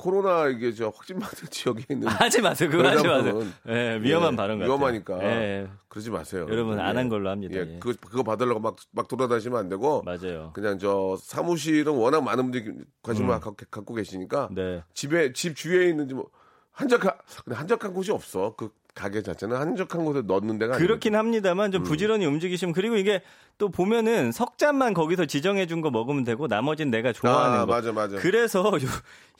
코로나 0.00 0.48
이게 0.48 0.72
저 0.72 0.88
확진 0.88 1.18
받은 1.18 1.48
지역에 1.50 1.84
있는 1.90 2.08
하지 2.08 2.40
마세요. 2.40 2.70
그거 2.70 2.88
하지 2.88 3.06
마세요. 3.06 3.36
여자분은 3.36 3.52
예, 3.68 3.98
위험한 4.02 4.32
예, 4.32 4.36
발언 4.36 4.58
같아요. 4.58 4.72
위험하니까 4.72 5.22
예, 5.22 5.68
그러지 5.88 6.10
마세요. 6.10 6.46
여러분 6.48 6.80
안 6.80 6.94
예. 6.94 6.98
한 6.98 7.08
걸로 7.10 7.28
합니다. 7.28 7.54
예, 7.56 7.74
예. 7.74 7.78
그거 7.78 7.94
그거 8.08 8.22
받으려고 8.22 8.60
막 8.60 8.76
막 8.92 9.08
돌아다니시면 9.08 9.58
안 9.58 9.68
되고 9.68 10.02
맞아요. 10.02 10.50
그냥 10.54 10.78
저 10.78 11.16
사무실은 11.20 11.92
워낙 11.92 12.22
많은 12.22 12.50
분들이 12.50 12.74
관심을 13.02 13.28
음. 13.34 13.40
갖고, 13.40 13.56
갖고 13.70 13.94
계시니까 13.94 14.48
네. 14.52 14.82
집에 14.94 15.32
집 15.34 15.54
주위에 15.54 15.88
있는지 15.90 16.14
뭐 16.14 16.30
한적한 16.72 17.12
근데 17.44 17.56
한적한 17.56 17.92
곳이 17.92 18.10
없어 18.10 18.54
그 18.56 18.70
가게 18.94 19.22
자체는 19.22 19.56
한적한 19.56 20.04
곳에 20.04 20.22
넣는 20.26 20.58
데가 20.58 20.76
그렇긴 20.76 21.14
합니다만 21.14 21.68
음. 21.68 21.72
좀 21.72 21.82
부지런히 21.84 22.26
움직이시면 22.26 22.74
그리고 22.74 22.96
이게 22.96 23.22
또 23.58 23.68
보면은 23.70 24.32
석 24.32 24.58
잔만 24.58 24.94
거기서 24.94 25.26
지정해 25.26 25.66
준 25.66 25.80
거 25.80 25.90
먹으면 25.90 26.24
되고 26.24 26.46
나머지는 26.46 26.90
내가 26.90 27.12
좋아하는 27.12 27.58
아, 27.58 27.66
거. 27.66 27.72
맞아 27.72 27.92
맞아. 27.92 28.16
그래서 28.16 28.60
요- 28.82 28.88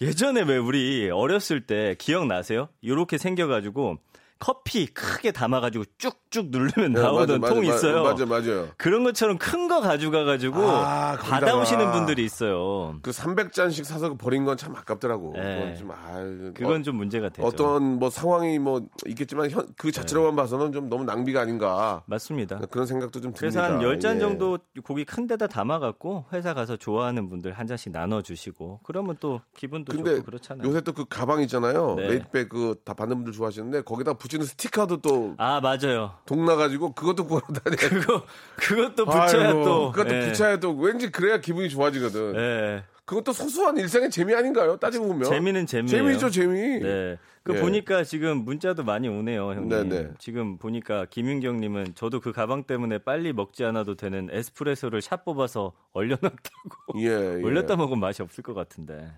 예전에 0.01 0.43
왜 0.43 0.57
우리 0.57 1.11
어렸을 1.11 1.61
때 1.67 1.95
기억나세요? 1.99 2.69
요렇게 2.85 3.19
생겨 3.19 3.47
가지고 3.47 3.99
커피 4.41 4.87
크게 4.87 5.33
담아가지고 5.33 5.85
쭉쭉 5.99 6.47
누르면 6.49 6.95
네, 6.95 7.01
나오던 7.03 7.41
맞아, 7.43 7.55
통 7.55 7.63
맞아, 7.63 7.75
있어요. 7.77 8.03
맞아 8.03 8.25
맞아요. 8.27 8.69
그런 8.79 9.05
것처럼 9.05 9.37
큰 9.39 9.69
거 9.69 9.81
가져가가지고 9.83 10.57
아. 10.63 11.17
받아오시는 11.19 11.93
분들이 11.93 12.25
있어요. 12.25 12.99
그 13.03 13.11
300잔씩 13.11 13.85
사서 13.85 14.17
버린 14.17 14.45
건 14.45 14.57
참 14.57 14.75
아깝더라고. 14.75 15.35
네. 15.37 15.59
그건 15.61 15.77
좀, 15.77 15.91
아유, 15.93 16.53
그건 16.55 16.81
어, 16.81 16.83
좀 16.83 16.97
문제가 16.97 17.29
되죠. 17.29 17.47
어떤 17.47 17.99
뭐 18.01 18.11
상황이 18.11 18.59
뭐 18.59 18.81
있겠지만 19.07 19.51
현, 19.51 19.69
그 19.77 19.93
자체로만 19.93 20.35
봐서는 20.35 20.73
좀 20.73 20.89
너무 20.89 21.05
낭비가 21.05 21.43
아닌가. 21.43 22.03
맞습니다. 22.07 22.59
그런 22.71 22.87
생각도 22.87 23.21
좀 23.21 23.33
듭니다. 23.33 23.39
그래서 23.39 23.63
한 23.63 23.79
10잔 23.81 24.17
예. 24.17 24.19
정도 24.21 24.59
거기 24.83 25.05
큰 25.05 25.27
데다 25.27 25.47
담아갖고 25.47 26.25
회사 26.33 26.55
가서 26.55 26.77
좋아하는 26.77 27.29
분들 27.29 27.53
한 27.53 27.67
잔씩 27.67 27.93
나눠주시고 27.93 28.81
그러면 28.85 29.17
또 29.21 29.41
기분도 29.57 29.93
근데 29.93 30.17
좋고 30.17 30.25
그렇잖아요. 30.25 30.67
요새 30.67 30.81
또 30.81 30.93
그 30.93 31.05
가방 31.09 31.41
있잖아요. 31.43 31.95
네. 31.97 32.09
레디백 32.09 32.49
그 32.49 32.75
다 32.85 32.95
받는 32.95 33.17
분들 33.19 33.33
좋아하시는데 33.35 33.83
거기다 33.83 34.15
붙 34.15 34.30
이는 34.37 34.47
스티커도 34.47 35.01
또 35.01 35.35
아 35.39 35.61
맞아요. 35.61 36.15
동나가지고 36.27 36.93
그것도 36.95 37.27
구하러 37.27 37.47
다녀. 37.49 37.77
그거 37.77 38.25
그것도 38.57 39.05
붙여야 39.07 39.49
아이고, 39.49 39.65
또 39.65 39.93
그것도 39.93 40.15
예. 40.15 40.21
붙여야 40.27 40.57
또 40.59 40.77
왠지 40.77 41.11
그래야 41.11 41.39
기분이 41.41 41.69
좋아지거든. 41.69 42.35
예. 42.37 42.85
그것도 43.05 43.33
소소한 43.33 43.77
일상의 43.77 44.09
재미 44.11 44.35
아닌가요? 44.35 44.77
따지고 44.77 45.09
보면. 45.09 45.25
재미는 45.25 45.67
재미예요. 45.67 45.89
재미죠, 45.89 46.31
재미. 46.31 46.79
네. 46.79 47.19
그 47.43 47.57
예. 47.57 47.61
보니까 47.61 48.05
지금 48.05 48.45
문자도 48.45 48.85
많이 48.85 49.09
오네요, 49.09 49.51
형님. 49.53 49.69
네네. 49.69 50.11
지금 50.19 50.59
보니까 50.59 51.07
김윤경님은 51.11 51.95
저도 51.97 52.21
그 52.21 52.33
가방 52.33 52.63
때문에 52.65 52.99
빨리 52.99 53.33
먹지 53.33 53.65
않아도 53.65 53.97
되는 53.97 54.29
에스프레소를 54.31 55.03
샷 55.03 55.25
뽑아서 55.25 55.73
얼려놨다고. 55.93 56.99
예, 56.99 57.07
예. 57.41 57.43
얼렸다 57.45 57.75
먹으면 57.75 57.99
맛이 57.99 58.23
없을 58.23 58.45
것 58.45 58.55
같은데. 58.55 59.11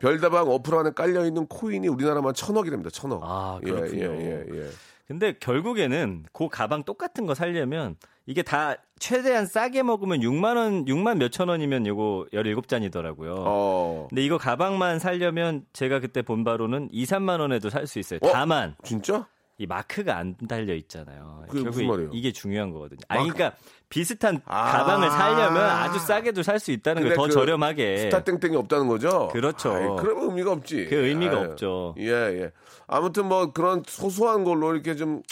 별다방 0.00 0.48
어플 0.48 0.74
안에 0.74 0.90
깔려 0.90 1.24
있는 1.26 1.46
코인이 1.46 1.86
우리나라만 1.88 2.34
천억이랍니다. 2.34 2.90
천억. 2.90 3.20
아, 3.24 3.58
예, 3.66 3.70
그렇군요. 3.70 4.04
예, 4.04 4.44
예, 4.50 4.58
예. 4.58 4.68
근데 5.06 5.34
결국에는 5.38 6.24
그 6.32 6.48
가방 6.48 6.82
똑같은 6.82 7.26
거 7.26 7.34
살려면 7.34 7.96
이게 8.26 8.42
다 8.42 8.76
최대한 8.98 9.44
싸게 9.44 9.82
먹으면 9.82 10.20
6만 10.20 10.56
원, 10.56 10.86
6만 10.86 11.18
몇천 11.18 11.48
원이면 11.50 11.84
이거 11.84 12.24
17잔이더라고요. 12.32 13.34
어. 13.36 14.06
근데 14.08 14.24
이거 14.24 14.38
가방만 14.38 14.98
살려면 14.98 15.66
제가 15.74 16.00
그때 16.00 16.22
본 16.22 16.42
바로는 16.42 16.88
2, 16.90 17.04
3만 17.04 17.40
원에도 17.40 17.68
살 17.68 17.86
수 17.86 17.98
있어요. 17.98 18.18
어? 18.22 18.30
다만 18.32 18.76
진짜? 18.82 19.26
이 19.56 19.66
마크가 19.66 20.16
안 20.16 20.34
달려 20.48 20.74
있잖아요. 20.74 21.44
그게 21.48 21.62
무슨 21.62 21.84
이- 21.84 21.86
말이에요? 21.86 22.10
이게 22.12 22.32
중요한 22.32 22.72
거거든요. 22.72 22.98
아니 23.08 23.28
마크- 23.28 23.34
그러니까 23.34 23.56
비슷한 23.88 24.40
아. 24.46 24.72
가방을 24.72 25.08
살려면 25.10 25.62
아주 25.62 25.98
싸게도 26.00 26.42
살 26.42 26.58
수 26.58 26.72
있다는 26.72 27.02
거예요. 27.02 27.14
더 27.14 27.26
그 27.26 27.32
저렴하게. 27.32 27.98
스타 27.98 28.24
땡땡이 28.24 28.56
없다는 28.56 28.88
거죠? 28.88 29.28
그렇죠. 29.32 29.72
아이, 29.72 29.86
그럼 30.02 30.30
의미가 30.30 30.50
없지. 30.52 30.86
그 30.86 30.96
의미가 31.06 31.36
아유. 31.38 31.50
없죠. 31.50 31.94
예, 31.98 32.10
예. 32.10 32.52
아무튼 32.88 33.26
뭐 33.26 33.52
그런 33.52 33.82
소소한 33.86 34.42
걸로 34.42 34.72
이렇게 34.74 34.96
좀 34.96 35.22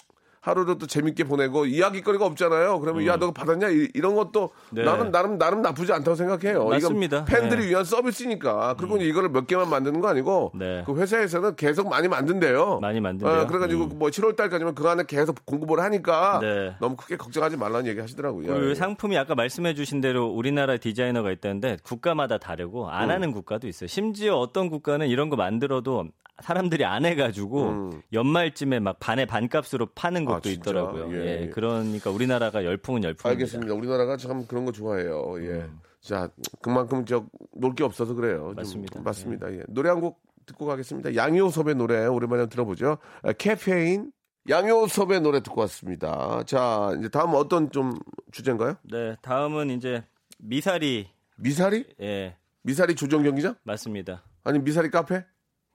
하루를 0.42 0.76
또 0.76 0.88
재밌게 0.88 1.24
보내고 1.24 1.66
이야기거리가 1.66 2.26
없잖아요. 2.26 2.80
그러면 2.80 3.06
야, 3.06 3.16
너 3.16 3.30
받았냐? 3.30 3.68
이, 3.68 3.88
런 4.00 4.16
것도 4.16 4.50
음. 4.70 4.74
네. 4.74 4.82
나는 4.82 5.12
나름 5.12 5.38
나름 5.38 5.62
나쁘지 5.62 5.92
않다고 5.92 6.16
생각해요. 6.16 6.66
맞습니다. 6.66 7.24
팬들이 7.24 7.62
네. 7.62 7.68
위한 7.70 7.84
서비스니까. 7.84 8.74
그리고 8.76 8.96
이거를 8.96 9.28
몇 9.28 9.46
개만 9.46 9.70
만드는 9.70 10.00
거 10.00 10.08
아니고 10.08 10.50
네. 10.56 10.82
그 10.84 10.96
회사에서는 10.96 11.54
계속 11.54 11.88
많이 11.88 12.08
만든대요. 12.08 12.80
많이 12.80 13.00
만든대요. 13.00 13.42
어, 13.42 13.46
그래가지고 13.46 13.86
뭐 13.86 14.10
7월 14.10 14.34
달까지만 14.34 14.74
그 14.74 14.88
안에 14.88 15.04
계속 15.06 15.46
공급을 15.46 15.78
하니까 15.78 16.40
네. 16.42 16.74
너무 16.80 16.96
크게 16.96 17.16
걱정하지 17.16 17.56
말라는 17.56 17.86
얘기 17.86 18.00
하시더라고요. 18.00 18.52
그 18.52 18.70
예. 18.70 18.74
상품이 18.74 19.16
아까 19.16 19.36
말씀해주신 19.36 20.00
대로 20.00 20.26
우리나라 20.26 20.76
디자이너가 20.76 21.30
있다는데 21.30 21.76
국가마다 21.84 22.38
다르고 22.38 22.90
안 22.90 23.04
음. 23.04 23.14
하는 23.14 23.30
국가도 23.30 23.68
있어요. 23.68 23.86
심지어 23.86 24.34
어떤 24.38 24.70
국가는 24.70 25.06
이런 25.06 25.30
거 25.30 25.36
만들어도 25.36 26.08
사람들이 26.40 26.84
안 26.84 27.04
해가지고 27.04 27.90
연말쯤에 28.12 28.80
막 28.80 28.98
반의 28.98 29.26
반값으로 29.26 29.86
파는 29.94 30.24
곳도 30.24 30.48
음. 30.48 30.50
아? 30.50 30.52
있더라고요. 30.52 31.12
예, 31.12 31.16
예, 31.26 31.42
예. 31.42 31.48
그러니까 31.50 32.10
우리나라가 32.10 32.64
열풍은 32.64 33.04
열풍입니다. 33.04 33.28
알겠습니다. 33.28 33.74
우리나라가 33.74 34.16
참 34.16 34.46
그런 34.46 34.64
거 34.64 34.72
좋아해요. 34.72 35.34
예. 35.44 35.68
자, 36.00 36.28
그만큼 36.62 37.04
저 37.04 37.24
놀 37.54 37.74
게 37.74 37.84
없어서 37.84 38.14
그래요. 38.14 38.38
좀 38.38 38.50
음. 38.50 38.54
맞습니다. 38.56 39.00
맞습니다. 39.02 39.52
예. 39.52 39.62
노래 39.68 39.88
한 39.90 40.00
곡 40.00 40.20
듣고 40.46 40.66
가겠습니다. 40.66 41.14
양효섭의 41.14 41.76
노래 41.76 42.04
오랜만에 42.06 42.46
들어보죠. 42.46 42.98
아, 43.22 43.32
카페인. 43.32 44.10
양효섭의 44.48 45.20
노래 45.20 45.40
듣고 45.40 45.60
왔습니다. 45.60 46.42
자, 46.44 46.90
이제 46.98 47.08
다음 47.08 47.34
어떤 47.34 47.70
좀 47.70 47.92
주제인가요? 48.32 48.74
네, 48.90 49.14
다음은 49.22 49.70
이제 49.70 50.02
미사리. 50.40 51.08
미사리? 51.36 51.86
예, 52.00 52.34
미사리 52.62 52.96
조정 52.96 53.22
경기장? 53.22 53.54
맞습니다. 53.62 54.24
아니 54.42 54.58
미사리 54.58 54.90
카페? 54.90 55.24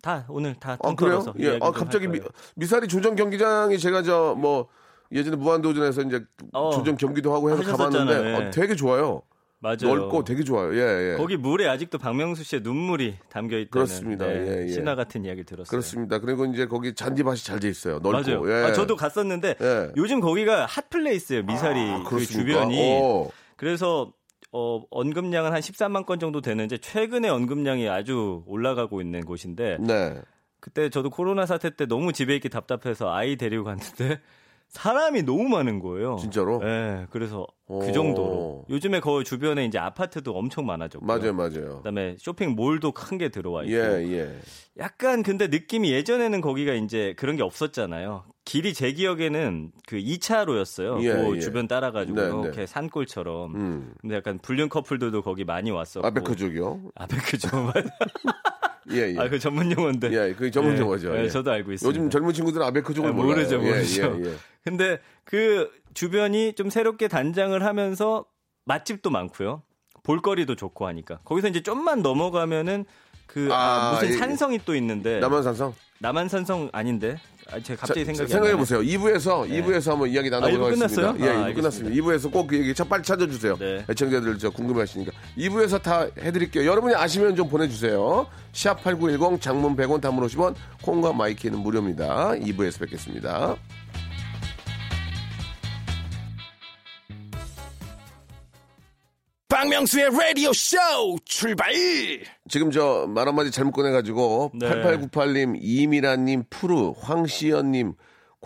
다 0.02 0.26
오늘 0.30 0.56
다 0.56 0.78
아 0.84 0.96
그래요? 0.96 1.24
예. 1.40 1.56
아좀 1.58 1.72
갑자기 1.74 2.06
할 2.06 2.14
미. 2.14 2.22
미사리 2.56 2.88
조정 2.88 3.16
경기장이 3.16 3.78
제가 3.80 4.04
저 4.04 4.36
뭐 4.38 4.68
예전에 5.12 5.38
무한도전에서 5.38 6.02
이제 6.02 6.24
어, 6.54 6.70
조정 6.72 6.98
경기도 6.98 7.34
하고 7.34 7.50
해서 7.50 7.62
하셨었잖아요. 7.62 8.06
가봤는데 8.08 8.30
예. 8.30 8.48
어, 8.48 8.52
되게 8.52 8.76
좋아요. 8.76 9.22
맞아요. 9.60 9.78
넓고 9.84 10.24
되게 10.24 10.44
좋아요. 10.44 10.76
예, 10.76 11.14
예. 11.14 11.18
거기 11.18 11.36
물에 11.38 11.68
아직도 11.68 11.98
박명수 11.98 12.44
씨의 12.44 12.62
눈물이 12.62 13.16
담겨 13.30 13.58
있다는 13.58 13.70
그렇습니다. 13.72 14.28
네, 14.28 14.34
예, 14.34 14.64
예. 14.66 14.68
신화 14.68 14.94
같은 14.96 15.24
이야기 15.26 15.44
들었어요. 15.46 15.70
그렇습니다. 15.70 16.20
그리고 16.20 16.46
이제 16.46 16.68
거기 16.68 16.94
잔디밭이 16.94 17.38
잘 17.38 17.60
돼 17.60 17.68
있어요. 17.70 18.00
넓고. 18.00 18.12
맞아요. 18.12 18.52
예. 18.52 18.66
아, 18.66 18.74
저도 18.74 18.96
갔었는데 18.98 19.56
예. 19.60 19.92
요즘 19.98 20.20
거기가 20.20 20.66
핫플레이스예요. 20.68 21.44
미사리 21.44 21.80
아, 21.90 22.04
그? 22.08 22.24
주변이. 22.24 23.00
오. 23.02 23.32
그래서 23.56 24.12
어, 24.52 24.84
언급량은 24.90 25.52
한 25.52 25.60
13만 25.60 26.06
건 26.06 26.20
정도 26.20 26.42
되는데 26.42 26.78
최근에 26.78 27.30
언급량이 27.30 27.90
아주 27.90 28.44
올라가고 28.48 29.02
있는 29.02 29.26
곳인데 29.26 29.78
네. 29.80 30.22
그때 30.60 30.90
저도 30.90 31.10
코로나 31.10 31.46
사태 31.46 31.76
때 31.76 31.86
너무 31.86 32.14
집에 32.14 32.36
있기 32.36 32.50
답답해서 32.50 33.14
아이 33.14 33.36
데리고 33.36 33.64
갔는데 33.64 34.22
사람이 34.70 35.24
너무 35.24 35.48
많은 35.50 35.80
거예요. 35.80 36.18
진짜로? 36.20 36.60
네, 36.60 37.06
그래서 37.10 37.48
오. 37.68 37.80
그 37.80 37.92
정도로 37.94 38.66
요즘에 38.70 39.00
거기 39.00 39.24
주변에 39.24 39.66
이제 39.66 39.78
아파트도 39.80 40.32
엄청 40.38 40.66
많아졌고 40.66 41.06
맞아요, 41.06 41.34
맞아요. 41.34 41.78
그다음에 41.78 42.16
쇼핑몰도 42.20 42.92
큰 42.92 43.18
게 43.18 43.30
들어와 43.30 43.64
있고 43.64 43.74
예, 43.74 43.80
예. 44.12 44.40
약간 44.78 45.24
근데 45.24 45.48
느낌이 45.48 45.92
예전에는 45.92 46.40
거기가 46.42 46.74
이제 46.74 47.14
그런 47.18 47.36
게 47.38 47.44
없었잖아요. 47.44 48.26
길이 48.46 48.74
제 48.74 48.92
기억에는 48.94 49.72
그 49.88 49.98
2차로였어요. 49.98 51.02
예, 51.04 51.12
그 51.14 51.36
예. 51.38 51.40
주변 51.40 51.68
따라가지고 51.68 52.16
네, 52.22 52.28
이렇게 52.28 52.58
네. 52.60 52.66
산골처럼. 52.68 53.56
음. 53.56 53.94
근데 54.02 54.16
약간 54.16 54.38
불륜 54.40 54.70
커플들도 54.70 55.22
거기 55.24 55.44
많이 55.46 55.72
왔었고. 55.72 56.06
아베크 56.06 56.36
쪽이요. 56.36 56.82
아베크죠. 56.96 57.50
예, 58.92 59.14
예. 59.14 59.18
아, 59.18 59.30
그 59.30 59.40
전문 59.40 59.72
용어인데. 59.72 60.12
예, 60.12 60.34
그 60.34 60.50
전문 60.52 60.76
예, 60.76 60.80
용어죠. 60.80 61.16
예, 61.16 61.24
예. 61.24 61.30
저도 61.30 61.52
알고 61.52 61.74
있습니다. 61.74 62.00
요즘 62.00 62.10
젊은 62.10 62.34
친구들은 62.34 62.66
아베크 62.66 62.94
쪽을 62.94 63.10
아, 63.10 63.14
몰라요. 63.14 63.36
모르죠, 63.36 63.56
예, 63.56 63.60
모르죠. 63.60 64.20
예, 64.24 64.30
예. 64.30 64.36
근데 64.64 65.00
그 65.24 65.70
주변이 65.94 66.54
좀 66.54 66.70
새롭게 66.70 67.08
단장을 67.08 67.62
하면서 67.64 68.26
맛집도 68.66 69.10
많고요. 69.10 69.64
볼거리도 70.04 70.56
좋고 70.56 70.88
하니까. 70.88 71.20
거기서 71.26 71.50
이제 71.50 71.62
좀만 71.62 72.02
넘어가면은 72.02 72.86
그 73.28 73.50
아, 73.52 73.90
아, 73.90 73.94
무슨 73.94 74.14
예. 74.14 74.18
산성이 74.18 74.60
또 74.66 74.76
있는데 74.76 75.20
남한산성. 75.20 75.74
남한산성 76.00 76.70
아닌데. 76.74 77.18
아, 77.50 77.60
제가 77.62 77.80
갑자기 77.80 78.02
자, 78.02 78.06
생각이 78.14 78.30
생각해. 78.32 78.56
보세요. 78.58 78.82
2부에서 78.82 79.50
2부에서 79.50 79.92
한번 79.92 80.10
이야기 80.10 80.28
아, 80.28 80.40
나눠보도록 80.40 80.68
하겠습니다. 80.68 81.14
끝났어요? 81.14 81.26
예, 81.26 81.30
아, 81.30 81.34
2부 81.34 81.44
알겠습니다. 81.46 81.56
끝났습니다. 81.62 81.96
2부에서 82.04 82.32
꼭 82.32 82.48
그 82.48 82.58
얘기 82.58 82.74
첫 82.76 82.90
빨리 82.90 83.04
찾아주세요. 83.04 83.58
네. 83.58 83.86
애청자들 83.90 84.38
저 84.38 84.50
궁금해하시니까 84.50 85.12
2부에서 85.38 85.82
다 85.82 86.08
해드릴게요. 86.20 86.66
여러분이 86.70 86.94
아시면 86.96 87.36
좀 87.38 87.48
보내주세요. 87.50 88.28
샵8910 88.54 89.40
장문 89.42 89.76
100원 89.78 90.02
단문 90.02 90.26
50원 90.28 90.56
콩과 90.82 91.14
마이키는 91.14 91.58
무료입니다. 91.60 92.32
2부에서 92.32 92.80
뵙겠습니다. 92.82 93.56
박명수의 99.62 100.12
라디오 100.12 100.54
쇼 100.54 100.78
출발! 101.26 101.74
지금 102.48 102.70
저 102.70 103.08
말 103.08 103.28
한마디 103.28 103.50
잘못 103.50 103.72
꺼내가지고 103.72 104.52
네. 104.54 104.70
8898님, 104.70 105.58
이미라님, 105.60 106.44
푸르, 106.52 106.92
황시연님, 107.02 107.94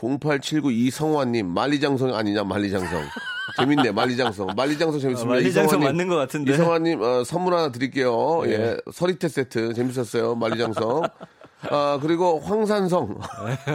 0879 0.02 0.71
이성환님, 0.71 1.47
만리장성 1.47 2.15
아니냐 2.15 2.45
만리장성. 2.45 3.02
재밌네 3.60 3.91
만리장성. 3.91 4.47
만리장성 4.56 5.02
재밌습니다. 5.02 5.34
아, 5.34 5.36
만리장성 5.36 5.80
이성환님, 5.82 5.86
맞는 5.97 6.08
것 6.08 6.15
같은데. 6.15 6.54
이성환님 6.54 7.02
어, 7.02 7.24
선물 7.26 7.56
하나 7.56 7.74
드릴게요. 7.74 8.43
네. 8.45 8.52
예, 8.54 8.78
서리태 8.93 9.28
세트 9.28 9.74
재밌었어요. 9.74 10.36
만리장성. 10.36 11.02
아 11.69 12.00
그리고 12.02 12.39
황산성. 12.39 13.19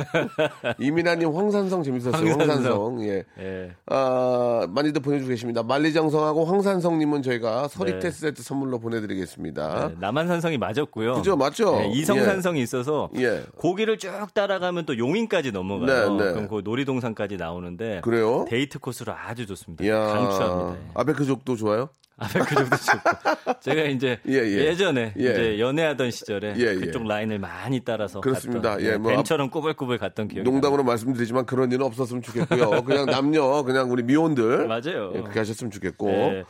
이민아님 0.78 1.34
황산성 1.34 1.82
재밌었어요. 1.82 2.30
황산성. 2.32 3.02
예. 3.04 3.24
예. 3.38 3.70
아, 3.86 4.66
많이들 4.68 5.00
보내주고 5.02 5.28
계십니다. 5.28 5.62
만리장성하고 5.62 6.44
황산성님은 6.44 7.22
저희가 7.22 7.68
서리태 7.68 8.00
네. 8.00 8.10
세트 8.10 8.42
선물로 8.42 8.78
보내드리겠습니다. 8.80 9.88
네, 9.88 9.94
남한산성이 10.00 10.58
맞았고요. 10.58 11.14
그죠, 11.14 11.36
맞죠? 11.36 11.76
네, 11.76 11.90
이성산성이 11.92 12.60
있어서 12.62 13.08
예. 13.16 13.42
고기를 13.56 13.98
쭉 13.98 14.10
따라가면 14.34 14.86
또 14.86 14.98
용인까지 14.98 15.52
넘어가요. 15.52 16.14
네, 16.14 16.24
네. 16.24 16.32
그럼 16.32 16.48
그 16.48 16.62
놀이동산까지 16.64 17.36
나오는데 17.36 18.00
그래요? 18.02 18.46
데이트 18.48 18.78
코스로 18.78 19.12
아주 19.12 19.46
좋습니다. 19.46 19.84
이야, 19.84 19.98
강추합니다. 20.06 20.76
아베크족도 20.94 21.56
좋아요? 21.56 21.88
아베크족도 22.18 22.76
좋고. 22.76 23.60
제가 23.60 23.82
이제 23.82 24.18
예, 24.28 24.34
예. 24.34 24.74
전에 24.74 25.12
예. 25.18 25.22
이제 25.22 25.58
연애하던 25.58 26.10
시절에 26.10 26.54
예, 26.56 26.60
예. 26.60 26.74
그쪽 26.74 27.06
라인을 27.06 27.38
많이 27.38 27.80
따라서 27.80 28.20
그렇습니다. 28.20 28.70
갔던, 28.70 28.86
예, 28.86 28.90
네, 28.92 28.98
뭐 28.98 29.10
뱀처럼 29.12 29.50
꾸불꾸불 29.50 29.98
갔던 29.98 30.28
기억이 30.28 30.48
농담으로 30.48 30.82
말씀드리지만 30.84 31.44
그런 31.46 31.70
일은 31.70 31.84
없었으면 31.84 32.22
좋겠고요. 32.22 32.82
그냥 32.84 33.06
남녀, 33.06 33.62
그냥 33.62 33.90
우리 33.90 34.02
미혼들. 34.02 34.66
나요. 34.66 34.68
맞아요. 34.68 35.12
예, 35.14 35.20
그렇게 35.20 35.38
하셨으면 35.40 35.70
좋겠고. 35.70 36.06
네. 36.06 36.44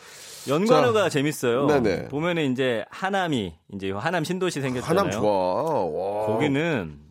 연관어가 0.48 1.08
재밌어요. 1.08 1.66
네네. 1.66 2.08
보면은 2.08 2.52
이제 2.52 2.84
하남이 2.90 3.54
이제 3.74 3.90
하남 3.90 4.22
신도시 4.22 4.60
생겼잖아요. 4.60 4.98
하남 5.00 5.10
좋아. 5.10 5.84
와. 5.84 6.26
거기는 6.26 7.05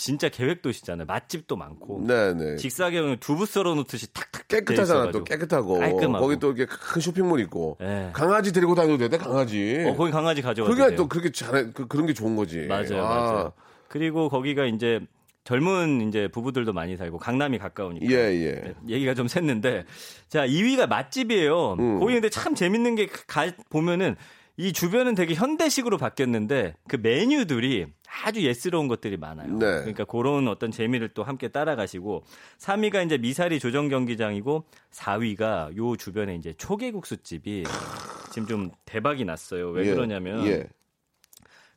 진짜 0.00 0.30
계획 0.30 0.62
도시잖아요. 0.62 1.04
맛집도 1.04 1.56
많고. 1.56 2.06
네네. 2.06 2.56
직사경을 2.56 3.18
두부 3.18 3.44
썰어 3.44 3.74
놓듯이 3.74 4.10
탁탁 4.14 4.48
깨끗하잖아, 4.48 5.10
또 5.10 5.24
깨끗하고. 5.24 5.78
깔끔하고. 5.78 6.24
거기 6.24 6.38
또 6.38 6.52
이렇게 6.52 6.64
큰 6.64 7.02
쇼핑몰 7.02 7.38
있고. 7.40 7.76
네. 7.78 8.08
강아지 8.14 8.50
데리고 8.50 8.74
다녀도 8.74 9.10
돼, 9.10 9.18
강아지. 9.18 9.84
어, 9.86 9.94
거기 9.94 10.10
강아지 10.10 10.40
가져가도 10.40 10.74
그게 10.74 10.88
돼요. 10.88 10.96
또 10.96 11.06
그렇게 11.06 11.30
잘해, 11.30 11.72
그, 11.74 11.86
그런 11.86 12.06
게 12.06 12.14
좋은 12.14 12.34
거지. 12.34 12.60
맞아요, 12.66 13.04
아, 13.04 13.14
맞아요. 13.14 13.52
그리고 13.88 14.30
거기가 14.30 14.64
이제 14.64 15.00
젊은 15.44 16.08
이제 16.08 16.28
부부들도 16.28 16.72
많이 16.72 16.96
살고 16.96 17.18
강남이 17.18 17.58
가까우니까. 17.58 18.06
예, 18.10 18.16
예. 18.16 18.52
네, 18.52 18.74
얘기가 18.88 19.12
좀 19.12 19.26
샜는데 19.26 19.84
자 20.28 20.46
2위가 20.46 20.86
맛집이에요. 20.86 21.76
음. 21.78 22.00
거기 22.00 22.14
근데 22.14 22.30
참 22.30 22.54
재밌는 22.54 22.94
게 22.94 23.06
가, 23.26 23.50
보면은 23.68 24.16
이 24.60 24.74
주변은 24.74 25.14
되게 25.14 25.32
현대식으로 25.34 25.96
바뀌었는데 25.96 26.74
그 26.86 26.96
메뉴들이 26.96 27.86
아주 28.22 28.42
예스러운 28.42 28.88
것들이 28.88 29.16
많아요. 29.16 29.54
네. 29.54 29.58
그러니까 29.58 30.04
그런 30.04 30.48
어떤 30.48 30.70
재미를 30.70 31.08
또 31.08 31.24
함께 31.24 31.48
따라가시고 31.48 32.24
3위가 32.58 33.06
이제 33.06 33.16
미사리 33.16 33.58
조정 33.58 33.88
경기장이고 33.88 34.66
4위가 34.90 35.74
요 35.78 35.96
주변에 35.96 36.34
이제 36.34 36.52
초계국수 36.52 37.22
집이 37.22 37.64
지금 38.32 38.46
좀 38.46 38.70
대박이 38.84 39.24
났어요. 39.24 39.70
왜 39.70 39.86
예, 39.86 39.94
그러냐면 39.94 40.46
예. 40.46 40.68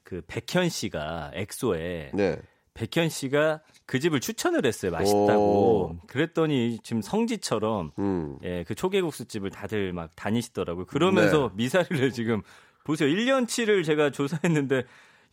그 0.04 0.22
백현 0.28 0.67
씨가 0.67 1.32
엑소에 1.36 2.12
네. 2.13 2.38
백현 2.74 3.08
씨가 3.08 3.62
그 3.86 4.00
집을 4.00 4.19
추천을 4.19 4.65
했어요. 4.65 4.91
맛있다고. 4.91 6.00
그랬더니 6.08 6.80
지금 6.84 7.02
성지처럼 7.02 7.91
음. 8.00 8.38
예, 8.43 8.63
그 8.67 8.76
초계국수 8.76 9.26
집을 9.26 9.52
다들 9.52 9.93
막 9.93 10.15
다니시더라고요. 10.15 10.86
그러면서 10.86 11.50
네. 11.50 11.63
미사리를 11.63 12.12
지금 12.12 12.41
보세요. 12.84 13.10
1년치를 13.10 13.84
제가 13.86 14.12
조사했는데 14.12 14.84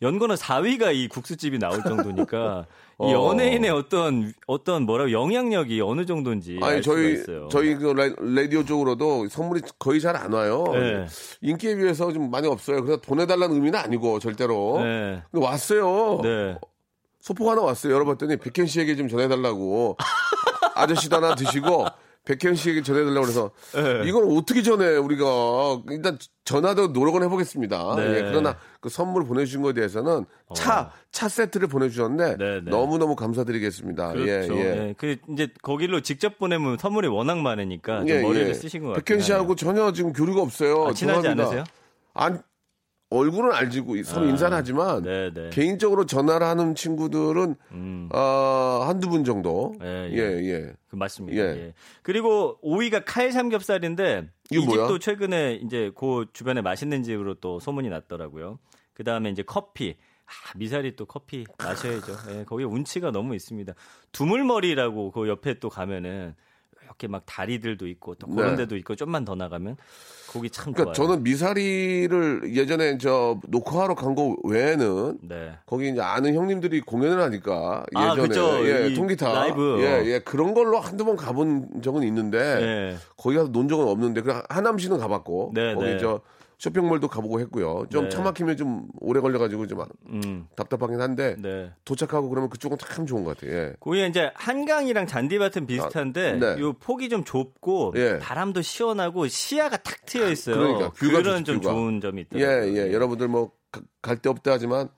연거는 0.01 0.35
4위가 0.35 0.95
이 0.95 1.07
국수집이 1.07 1.59
나올 1.59 1.83
정도니까 1.83 2.65
이 3.01 3.03
어. 3.13 3.29
연예인의 3.29 3.69
어떤 3.69 4.33
어떤 4.47 4.83
뭐라고 4.83 5.11
영향력이 5.11 5.79
어느 5.81 6.05
정도인지 6.05 6.59
알 6.61 6.73
아니 6.73 6.81
수가 6.83 6.95
저희 6.95 7.13
있어요. 7.13 7.49
저희 7.51 7.75
그 7.75 7.91
라- 7.93 8.13
라디오 8.19 8.63
쪽으로도 8.65 9.27
선물이 9.29 9.61
거의 9.77 9.99
잘 10.01 10.15
안 10.15 10.33
와요. 10.33 10.63
네. 10.73 11.05
인기에 11.41 11.75
비해서 11.75 12.11
좀 12.11 12.31
많이 12.31 12.47
없어요. 12.47 12.83
그래서 12.83 12.99
보내달라는 13.01 13.55
의미는 13.55 13.77
아니고 13.79 14.19
절대로. 14.19 14.79
네. 14.81 15.21
근데 15.31 15.45
왔어요. 15.45 16.19
네. 16.23 16.57
소포가 17.19 17.51
하나 17.51 17.61
왔어요. 17.61 17.93
열어봤더니 17.93 18.37
백현 18.37 18.65
씨에게 18.67 18.95
좀 18.95 19.07
전해달라고. 19.07 19.97
아저씨도 20.73 21.17
하나 21.17 21.35
드시고 21.35 21.85
백현 22.23 22.55
씨에게 22.55 22.83
전해달라고 22.83 23.21
그래서 23.21 23.51
네. 23.73 24.07
이걸 24.07 24.25
어떻게 24.37 24.61
전해 24.61 24.95
우리가 24.95 25.81
일단 25.89 26.17
전화도 26.45 26.89
노력은 26.89 27.23
해보겠습니다. 27.23 27.95
네. 27.95 28.03
예, 28.03 28.21
그러나 28.21 28.57
그 28.79 28.89
선물 28.89 29.25
보내주신 29.25 29.61
거에 29.63 29.73
대해서는 29.73 30.25
차차 30.53 31.29
세트를 31.29 31.67
보내주셨는데 31.67 32.23
어. 32.23 32.37
네, 32.37 32.61
네. 32.63 32.69
너무 32.69 32.97
너무 32.99 33.15
감사드리겠습니다. 33.15 34.13
그렇죠. 34.13 34.55
예, 34.55 34.59
예. 34.59 34.65
예, 34.89 34.95
그 34.97 35.17
이제 35.29 35.47
거기로 35.63 36.01
직접 36.01 36.37
보내면 36.37 36.77
선물이 36.77 37.07
워낙 37.07 37.39
많으니까 37.39 37.99
좀 37.99 38.09
예, 38.09 38.21
머리를 38.21 38.49
예. 38.49 38.53
쓰신 38.53 38.81
것 38.83 38.89
같아요. 38.89 39.03
백현 39.03 39.21
씨하고 39.21 39.55
전혀 39.55 39.91
지금 39.91 40.13
교류가 40.13 40.41
없어요. 40.41 40.87
아, 40.87 40.93
친하지 40.93 41.21
죄송합니다. 41.23 41.43
않으세요? 41.43 41.63
안 42.13 42.43
얼굴은 43.11 43.51
알지고 43.51 44.01
서로 44.03 44.25
인사는 44.25 44.57
하지만 44.57 45.03
네, 45.03 45.31
네. 45.33 45.49
개인적으로 45.49 46.05
전화를 46.05 46.47
하는 46.47 46.75
친구들은 46.75 47.55
음. 47.71 48.09
어, 48.13 48.85
한두 48.87 49.09
분 49.09 49.25
정도. 49.25 49.75
예, 49.83 50.09
예, 50.11 50.17
예. 50.17 50.49
예. 50.49 50.73
그 50.87 50.95
맞습니다. 50.95 51.37
예. 51.37 51.47
예. 51.49 51.73
그리고 52.03 52.57
5위가 52.63 53.03
칼 53.05 53.33
삼겹살인데 53.33 54.29
이 54.51 54.57
뭐야? 54.59 54.87
집도 54.87 54.97
최근에 54.97 55.55
이제 55.55 55.91
그 55.93 56.25
주변에 56.31 56.61
맛있는 56.61 57.03
집으로 57.03 57.35
또 57.35 57.59
소문이 57.59 57.89
났더라고요. 57.89 58.59
그 58.93 59.03
다음에 59.03 59.29
이제 59.29 59.43
커피. 59.43 59.97
아, 60.25 60.57
미사리 60.57 60.95
또 60.95 61.05
커피 61.05 61.43
마셔야죠. 61.59 62.13
예, 62.29 62.45
거기 62.45 62.63
운치가 62.63 63.11
너무 63.11 63.35
있습니다. 63.35 63.73
두물머리라고 64.13 65.11
그 65.11 65.27
옆에 65.27 65.59
또 65.59 65.67
가면은 65.67 66.33
이렇게 66.91 67.07
막 67.07 67.23
다리들도 67.25 67.87
있고 67.87 68.15
또 68.15 68.27
그런 68.27 68.51
네. 68.51 68.57
데도 68.57 68.75
있고 68.77 68.95
좀만 68.95 69.25
더 69.25 69.35
나가면 69.35 69.77
거기 70.29 70.49
참 70.49 70.73
그러니까 70.73 70.93
좋아요. 70.93 71.07
저는 71.09 71.23
미사리를 71.23 72.55
예전에 72.55 72.97
저 72.97 73.39
녹화하러 73.47 73.95
간 73.95 74.11
거 74.11 74.35
외에는 74.43 75.19
네. 75.21 75.53
거기 75.65 75.89
이제 75.89 76.01
아는 76.01 76.33
형님들이 76.35 76.81
공연을 76.81 77.21
하니까 77.21 77.85
아, 77.95 78.11
예전에 78.11 78.27
그쵸. 78.27 78.67
예, 78.67 78.89
이 78.89 78.93
통기타 78.93 79.31
라이브. 79.31 79.77
예, 79.79 80.05
예 80.05 80.19
그런 80.19 80.53
걸로 80.53 80.79
한두 80.79 81.05
번 81.05 81.15
가본 81.15 81.81
적은 81.81 82.03
있는데 82.03 82.37
예. 82.37 82.97
거기 83.15 83.37
가서 83.37 83.51
논 83.51 83.69
적은 83.69 83.87
없는데 83.87 84.21
그 84.21 84.41
하남시는 84.49 84.97
가봤고 84.97 85.51
네, 85.53 85.73
거기 85.73 85.85
네. 85.85 85.97
저 85.97 86.19
쇼핑몰도 86.61 87.07
가보고 87.07 87.39
했고요. 87.39 87.87
좀 87.89 88.03
네. 88.03 88.09
차 88.09 88.21
막히면 88.21 88.55
좀 88.55 88.87
오래 88.99 89.19
걸려가지고 89.19 89.65
좀 89.65 89.83
음. 90.09 90.45
답답하긴 90.55 91.01
한데 91.01 91.35
네. 91.39 91.71
도착하고 91.85 92.29
그러면 92.29 92.51
그쪽은 92.51 92.77
참 92.77 93.07
좋은 93.07 93.23
것 93.23 93.35
같아요. 93.35 93.57
예. 93.57 93.73
거기 93.79 94.05
이제 94.05 94.29
한강이랑 94.35 95.07
잔디밭은 95.07 95.65
비슷한데 95.65 96.29
아, 96.29 96.33
네. 96.55 96.61
요 96.61 96.73
폭이 96.73 97.09
좀 97.09 97.23
좁고 97.23 97.93
예. 97.95 98.19
바람도 98.19 98.61
시원하고 98.61 99.27
시야가 99.27 99.77
탁 99.77 100.05
트여 100.05 100.29
있어요. 100.29 100.55
그러니까, 100.55 100.89
뷰가 100.91 101.17
그런 101.23 101.43
좀 101.43 101.59
뷰가. 101.61 101.73
좋은 101.73 101.99
점이 101.99 102.25
예, 102.35 102.37
있더라고요. 102.37 102.77
예. 102.77 102.93
여러분들 102.93 103.27
뭐 103.27 103.51
갈 104.01 104.21
데 104.21 104.29
없다 104.29 104.51
하지만 104.51 104.89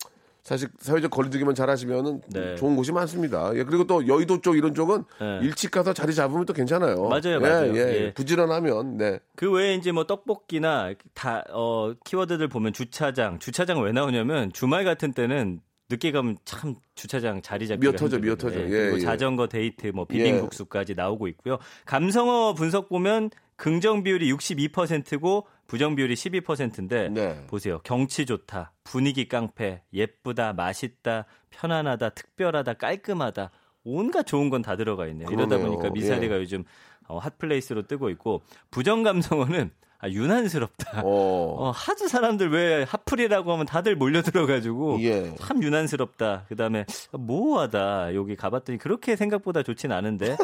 사실 0.43 0.67
사회적 0.79 1.09
거리두기만 1.09 1.55
잘 1.55 1.69
하시면은 1.69 2.21
네. 2.27 2.55
좋은 2.55 2.75
곳이 2.75 2.91
많습니다. 2.91 3.51
예, 3.55 3.63
그리고 3.63 3.85
또 3.85 4.05
여의도 4.05 4.41
쪽 4.41 4.57
이런 4.57 4.73
쪽은 4.75 5.05
네. 5.19 5.39
일찍 5.41 5.71
가서 5.71 5.93
자리 5.93 6.13
잡으면 6.13 6.45
또 6.45 6.51
괜찮아요. 6.51 7.07
맞아요, 7.07 7.35
예, 7.35 7.39
맞아요. 7.39 7.75
예. 7.75 7.79
예. 7.79 8.13
부지런하면 8.13 8.97
네. 8.97 9.19
그 9.37 9.49
외에 9.49 9.75
이제 9.75 9.93
뭐 9.93 10.05
떡볶이나 10.05 10.93
다 11.13 11.45
어, 11.49 11.93
키워드들 12.03 12.49
보면 12.49 12.73
주차장, 12.73 13.39
주차장 13.39 13.81
왜 13.81 13.93
나오냐면 13.93 14.51
주말 14.51 14.83
같은 14.83 15.13
때는 15.13 15.61
늦게 15.89 16.11
가면 16.11 16.37
참 16.43 16.75
주차장 16.95 17.41
자리 17.41 17.67
잡기가 17.67 17.91
미어 17.91 17.97
터져, 17.97 18.17
미어 18.19 18.31
힘들거든요. 18.31 18.63
터져. 18.63 18.69
예, 18.69 18.77
예, 18.77 18.83
그리고 18.83 18.97
예. 18.97 19.01
자전거 19.01 19.47
데이트, 19.47 19.87
뭐 19.87 20.05
비빔국수까지 20.05 20.95
나오고 20.95 21.29
있고요. 21.29 21.57
감성어 21.85 22.53
분석 22.53 22.89
보면 22.89 23.29
긍정 23.55 24.03
비율이 24.03 24.31
62%고 24.33 25.47
부정 25.67 25.95
비율이 25.95 26.13
12%인데 26.15 27.09
네. 27.09 27.45
보세요. 27.47 27.79
경치 27.83 28.25
좋다, 28.25 28.73
분위기 28.83 29.27
깡패, 29.27 29.81
예쁘다, 29.93 30.53
맛있다, 30.53 31.25
편안하다, 31.49 32.09
특별하다, 32.09 32.73
깔끔하다. 32.73 33.51
온갖 33.85 34.25
좋은 34.25 34.49
건 34.49 34.61
다 34.61 34.75
들어가 34.77 35.07
있네요. 35.07 35.27
이러다 35.29 35.57
그러네요. 35.57 35.69
보니까 35.77 35.89
미사리가 35.93 36.37
요즘 36.37 36.63
어, 37.07 37.17
hot 37.19 37.39
place로 37.39 37.85
뜨고 37.87 38.09
있고 38.11 38.41
부정 38.71 39.03
감성어는 39.03 39.71
아, 39.99 40.09
유난스럽다. 40.09 41.01
어. 41.03 41.55
어, 41.67 41.71
하도 41.71 42.07
사람들 42.09 42.49
왜 42.51 42.83
핫플이라고 42.87 43.53
하면 43.53 43.65
다들 43.65 43.95
몰려들어가지고 43.95 45.01
예. 45.01 45.33
참 45.35 45.63
유난스럽다. 45.63 46.45
그 46.49 46.55
다음에 46.57 46.85
모호하다. 47.11 48.13
여기 48.15 48.35
가봤더니 48.35 48.79
그렇게 48.79 49.15
생각보다 49.15 49.63
좋진 49.63 49.91
않은데 49.93 50.35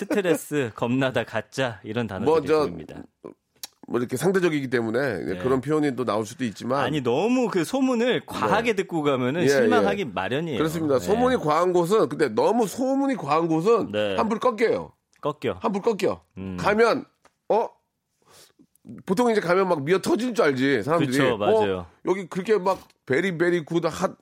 스트레스, 0.00 0.70
겁나다, 0.74 1.24
가짜 1.24 1.80
이런 1.84 2.06
단어들이 2.06 2.30
뭐, 2.30 2.40
저, 2.42 2.60
보입니다. 2.60 3.02
뭐 3.90 3.98
이렇게 3.98 4.16
상대적이기 4.16 4.68
때문에 4.68 4.98
예, 4.98 5.38
그런 5.38 5.60
표현이 5.60 5.96
또 5.96 6.04
나올 6.04 6.24
수도 6.24 6.44
있지만 6.44 6.80
네. 6.80 6.86
아니 6.86 7.00
너무 7.00 7.48
그 7.48 7.64
소문을 7.64 8.22
과하게 8.24 8.74
듣고 8.74 9.02
가면은 9.02 9.42
예, 9.42 9.48
실망하기 9.48 10.00
예. 10.00 10.04
마련이에요. 10.04 10.58
그렇습니다. 10.58 10.98
네. 11.00 11.04
소문이 11.04 11.36
과한 11.38 11.72
곳은 11.72 12.08
근데 12.08 12.28
너무 12.28 12.68
소문이 12.68 13.16
과한 13.16 13.48
곳은 13.48 13.90
네. 13.90 14.16
한불 14.16 14.38
꺾여요. 14.38 14.92
꺾여. 15.20 15.58
한불 15.60 15.82
꺾여. 15.82 16.22
음. 16.38 16.56
가면 16.58 17.04
어 17.48 17.68
보통 19.06 19.30
이제 19.30 19.40
가면 19.40 19.68
막 19.68 19.82
미어 19.82 19.98
터질 19.98 20.34
줄 20.34 20.44
알지 20.44 20.84
사람들이. 20.84 21.10
그쵸, 21.18 21.36
맞아요. 21.36 21.78
어, 21.78 21.86
여기 22.06 22.28
그렇게 22.28 22.58
막 22.58 22.78
very 23.06 23.36
very 23.38 23.64
good 23.64 23.84
hot. 23.84 24.16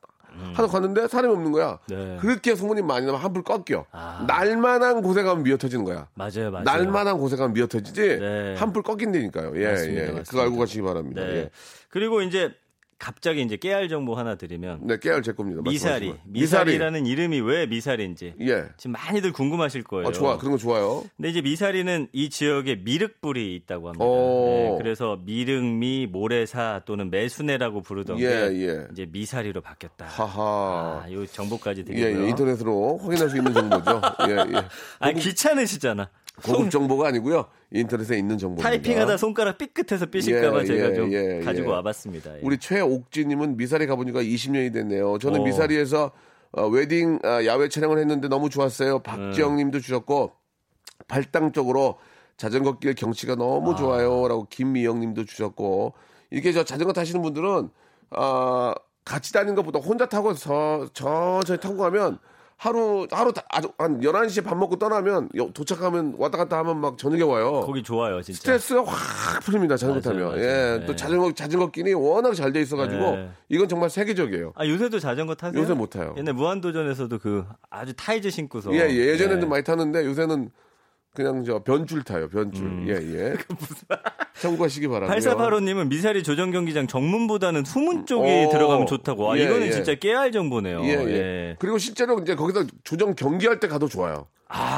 하도 0.55 0.69
갔는데 0.69 1.09
사람이 1.09 1.33
없는 1.35 1.53
거야. 1.53 1.79
음. 1.91 1.97
네. 1.97 2.17
그렇게 2.21 2.55
소문이 2.55 2.83
많이 2.83 3.07
나면 3.07 3.21
한풀 3.21 3.43
꺾여. 3.43 3.87
아. 3.93 4.25
갈만한 4.27 5.03
곳에 5.03 5.23
가면 5.23 5.43
미어 5.45 5.57
터지는 5.57 5.85
거야. 5.85 6.09
맞아요, 6.15 6.51
맞아요. 6.51 6.65
갈만한 6.65 7.19
곳에 7.19 7.37
가면 7.37 7.53
미어 7.55 7.67
터지지 7.67 8.19
네. 8.19 8.55
한풀 8.57 8.83
꺾인다니까요. 8.83 9.53
예, 9.57 9.69
맞습니다, 9.71 10.01
예. 10.01 10.07
맞습니다. 10.07 10.31
그거 10.31 10.43
알고 10.43 10.57
가시기 10.59 10.83
바랍니다. 10.83 11.23
네. 11.23 11.29
예. 11.37 11.51
그리고 11.91 12.23
이제 12.23 12.53
갑자기 12.99 13.43
이제 13.43 13.57
깨알 13.57 13.89
정보 13.89 14.17
하나 14.17 14.35
드리면 14.35 14.81
네, 14.83 14.99
깨알 14.99 15.23
제 15.23 15.33
겁니다. 15.33 15.61
미사리. 15.63 16.09
말씀하시면. 16.09 16.19
미사리라는 16.27 17.07
이름이 17.07 17.41
왜 17.41 17.67
미사리인지 17.67 18.35
예. 18.41 18.65
지금 18.77 18.93
많이들 18.93 19.33
궁금하실 19.33 19.85
거예요. 19.85 20.09
어, 20.09 20.13
좋아. 20.13 20.37
그런 20.37 20.53
거 20.53 20.59
좋아요. 20.59 21.05
근데 21.17 21.29
이제 21.29 21.41
미사리는 21.41 22.09
이 22.13 22.29
지역에 22.29 22.75
미륵불이 22.77 23.55
있다고 23.55 23.89
합니다. 23.89 24.05
오. 24.05 24.47
네, 24.47 24.83
그래서 24.83 25.19
미륵미, 25.25 26.09
모래사 26.11 26.83
또는 26.87 27.09
매순애라고 27.11 27.83
부르던 27.83 28.19
예, 28.19 28.51
게 28.51 28.67
예. 28.69 28.87
이제 28.91 29.07
미사리로 29.11 29.61
바뀌었다. 29.61 30.07
하하. 30.07 31.03
아, 31.05 31.13
요 31.13 31.25
정보까지 31.25 31.83
예, 31.83 31.85
드리고요. 31.85 32.25
예, 32.25 32.29
인터넷으로 32.31 32.99
확인할 32.99 33.31
수 33.31 33.37
있는 33.37 33.53
정보죠. 33.55 34.01
예, 34.29 34.33
예. 34.57 34.63
아, 34.99 35.13
귀찮으시잖아. 35.13 36.11
고급 36.43 36.71
정보가 36.71 37.09
아니고요. 37.09 37.47
인터넷에 37.71 38.17
있는 38.17 38.39
정보입니다. 38.39 38.69
타이핑하다 38.69 39.17
손가락 39.17 39.59
삐끗해서 39.59 40.07
삐실까봐 40.07 40.61
예, 40.61 40.65
제가 40.65 40.91
예, 40.91 40.95
좀 40.95 41.13
예, 41.13 41.41
가지고 41.41 41.69
예. 41.69 41.73
와봤습니다. 41.75 42.37
예. 42.37 42.41
우리 42.43 42.59
최옥진님은 42.59 43.57
미사리 43.57 43.87
가보니까 43.87 44.23
20년이 44.23 44.73
됐네요. 44.73 45.19
저는 45.19 45.41
어. 45.41 45.45
미사리에서 45.45 46.13
어, 46.53 46.67
웨딩 46.67 47.21
아, 47.25 47.45
야외 47.45 47.69
촬영을 47.69 47.99
했는데 47.99 48.29
너무 48.29 48.49
좋았어요. 48.49 48.97
음. 48.97 49.03
박지영님도 49.03 49.81
주셨고 49.81 50.33
발당 51.07 51.53
쪽으로 51.53 51.99
자전거 52.37 52.79
길 52.79 52.95
경치가 52.95 53.35
너무 53.35 53.75
좋아요라고 53.77 54.47
김미영님도 54.49 55.25
주셨고 55.25 55.95
이게 56.31 56.53
저 56.53 56.65
자전거 56.65 56.93
타시는 56.93 57.21
분들은 57.21 57.69
아 58.11 58.75
같이 59.05 59.33
다니는 59.33 59.55
것보다 59.55 59.81
혼자 59.81 60.07
타고 60.07 60.35
서, 60.35 60.87
천천히 60.93 61.59
타고 61.61 61.77
가면 61.79 62.19
하루 62.61 63.07
하루 63.13 63.33
다- 63.33 63.45
아주 63.49 63.71
한 63.79 64.01
11시에 64.01 64.45
밥 64.45 64.57
먹고 64.59 64.77
떠나면 64.77 65.29
여- 65.37 65.49
도착하면 65.55 66.17
왔다 66.19 66.37
갔다 66.39 66.59
하면 66.59 66.79
막 66.81 66.99
저녁에 66.99 67.23
와요. 67.23 67.63
거기 67.65 67.85
좋아요, 67.85 68.21
진짜. 68.21 68.39
스트레스가 68.39 68.83
확 68.85 69.41
풀립니다. 69.45 69.77
자전거 69.77 70.01
맞아요, 70.11 70.19
타면. 70.19 70.29
맞아요. 70.37 70.43
예. 70.75 70.79
네. 70.81 70.87
또 70.87 70.97
자전거 70.97 71.33
자전거 71.33 71.71
길이 71.71 71.95
워낙 71.95 72.35
잘 72.35 72.53
돼 72.53 72.61
있어 72.61 72.77
가지고 72.77 73.13
네. 73.13 73.31
이건 73.49 73.69
정말 73.69 73.91
세계적이에요. 73.91 74.55
아, 74.57 74.67
요새도 74.67 74.99
자전거 74.99 75.37
타세요? 75.37 75.61
요새 75.63 75.73
못 75.73 75.91
타요. 75.91 76.15
옛날 76.19 76.35
무한도전에서도 76.35 77.17
그 77.21 77.45
아주 77.71 77.95
타이즈 77.95 78.29
신고서. 78.31 78.75
예, 78.75 78.89
예. 78.91 78.97
예전에는 79.13 79.41
네. 79.41 79.47
많이 79.47 79.63
탔는데 79.63 80.05
요새는 80.05 80.51
그냥 81.19 81.45
저 81.45 81.59
변줄 81.59 82.05
타요. 82.05 82.29
변줄. 82.29 82.65
음. 82.65 82.87
예, 82.89 82.93
예. 82.95 83.35
참고하시기 84.41 84.87
바라고요. 84.87 85.17
8485님은 85.17 85.89
미사리 85.89 86.23
조정 86.23 86.53
경기장 86.53 86.87
정문보다는 86.87 87.67
후문 87.67 88.07
쪽이 88.07 88.47
오. 88.47 88.51
들어가면 88.51 88.87
좋다고. 88.87 89.25
와, 89.25 89.37
예, 89.37 89.43
이거는 89.43 89.67
예. 89.67 89.71
진짜 89.73 89.97
깨알 89.97 90.31
정보네요. 90.31 90.85
예, 90.85 90.91
예. 90.91 91.57
그리고 91.59 91.77
실제로 91.79 92.21
이제 92.21 92.37
거기서 92.37 92.67
조정 92.85 93.17
경기할 93.17 93.59
때 93.59 93.67
가도 93.67 93.89
좋아요. 93.89 94.27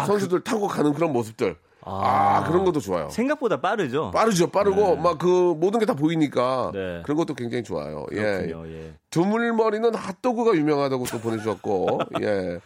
선수들 0.07 0.41
타고 0.45 0.67
가는 0.67 0.95
그런 0.95 1.13
모습들. 1.13 1.57
아, 1.83 2.45
그런 2.47 2.65
것도 2.65 2.81
좋아요. 2.81 3.09
생각보다 3.11 3.61
빠르죠. 3.61 4.11
빠르죠, 4.13 4.51
빠르고 4.51 4.97
막그 4.97 5.55
모든 5.59 5.79
게 5.81 5.87
다 5.87 5.95
보이니까 5.95 6.71
네. 6.75 7.03
그런 7.05 7.17
것도 7.17 7.35
굉장히 7.35 7.63
좋아요. 7.65 8.07
예. 8.13 8.17
그렇군요. 8.17 8.67
예. 8.69 8.95
두물머리는 9.11 9.95
핫도그가 9.95 10.55
유명하다고 10.57 11.05
또 11.07 11.19
보내주셨고, 11.21 12.01
예. 12.23 12.61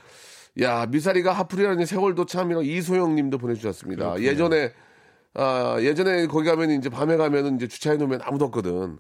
야, 0.61 0.87
미사리가 0.87 1.33
하프리라니 1.33 1.85
세월도 1.87 2.27
참이라 2.27 2.63
이소영 2.63 3.15
님도 3.17 3.39
보내주셨습니다. 3.39 4.21
예전에, 4.21 4.73
아, 5.35 5.77
예전에 5.81 6.27
거기 6.27 6.47
가면 6.49 6.71
이제 6.71 6.89
밤에 6.89 7.17
가면은 7.17 7.57
이제 7.57 7.67
주차해 7.67 7.97
놓으면 7.97 8.21
아무도 8.23 8.45
없거든. 8.47 8.99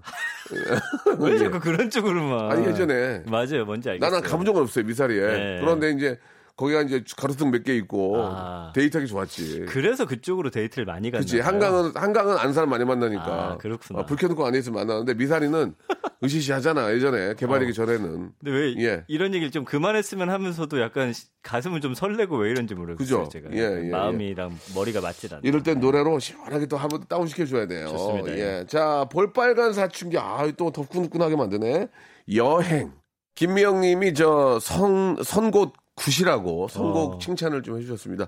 왜 1.21 1.33
예. 1.33 1.39
자꾸 1.39 1.61
그런 1.61 1.91
쪽으로만. 1.91 2.51
아니, 2.51 2.67
예전에. 2.67 3.23
맞아요. 3.27 3.65
뭔지 3.65 3.89
알겠어요. 3.89 4.11
나는 4.11 4.29
가본 4.29 4.45
적은 4.45 4.63
없어요, 4.63 4.85
미사리에. 4.85 5.21
네. 5.21 5.59
그런데 5.61 5.91
이제 5.93 6.19
거기가 6.57 6.83
이제 6.83 7.03
가로등 7.17 7.51
몇 7.51 7.65
개 7.65 7.75
있고 7.77 8.15
아. 8.23 8.73
데이트하기 8.77 9.09
좋았지. 9.09 9.65
그래서 9.69 10.07
그쪽으로 10.07 10.51
데이트를 10.51 10.85
많이 10.85 11.11
갔나. 11.11 11.27
봐요. 11.27 11.43
한강은 11.43 11.93
한강은 11.97 12.39
안 12.39 12.53
사람 12.53 12.71
많이 12.71 12.85
만나니까. 12.85 13.25
아, 13.25 13.57
그렇구나. 13.59 14.01
어, 14.01 14.07
불 14.07 14.17
켜놓고 14.17 14.47
안에 14.47 14.59
있으면 14.59 14.87
만나는데 14.87 15.15
미사리는 15.15 15.75
으시시하잖아 16.23 16.93
예전에 16.95 17.35
개발되기 17.35 17.75
전에는. 17.75 18.33
근데 18.39 18.51
왜 18.51 18.75
예. 18.85 19.05
이런 19.09 19.35
얘기를 19.35 19.51
좀 19.51 19.65
그만했으면 19.65 20.31
하면서도 20.31 20.81
약간 20.81 21.13
시- 21.13 21.27
가슴은 21.43 21.81
좀 21.81 21.93
설레고 21.95 22.37
왜 22.39 22.51
이런지 22.51 22.75
모르겠어요. 22.77 23.25
그죠? 23.25 23.29
제가 23.31 23.51
예, 23.53 23.87
예, 23.87 23.91
마음이랑 23.91 24.57
머리가 24.77 25.01
맞질 25.01 25.35
않아요. 25.35 25.43
이럴 25.45 25.63
땐 25.65 25.81
노래로 25.81 26.19
시원하게 26.21 26.67
또 26.67 26.77
한번 26.77 27.05
다운 27.09 27.27
시켜줘야 27.27 27.67
돼요. 27.67 27.89
좋습니다. 27.89 28.31
예. 28.39 28.65
자, 28.69 29.07
볼빨간 29.11 29.73
사춘기. 29.73 30.17
아, 30.19 30.49
또 30.57 30.71
덥군군하게 30.71 31.35
만드네. 31.37 31.89
여행. 32.37 32.93
김미영 33.35 33.81
님이 33.81 34.15
저 34.15 34.59
선, 34.61 35.17
선곡 35.23 35.75
굿이라고 35.97 36.69
선곡 36.69 37.15
어. 37.15 37.19
칭찬을 37.19 37.63
좀 37.63 37.77
해주셨습니다. 37.79 38.27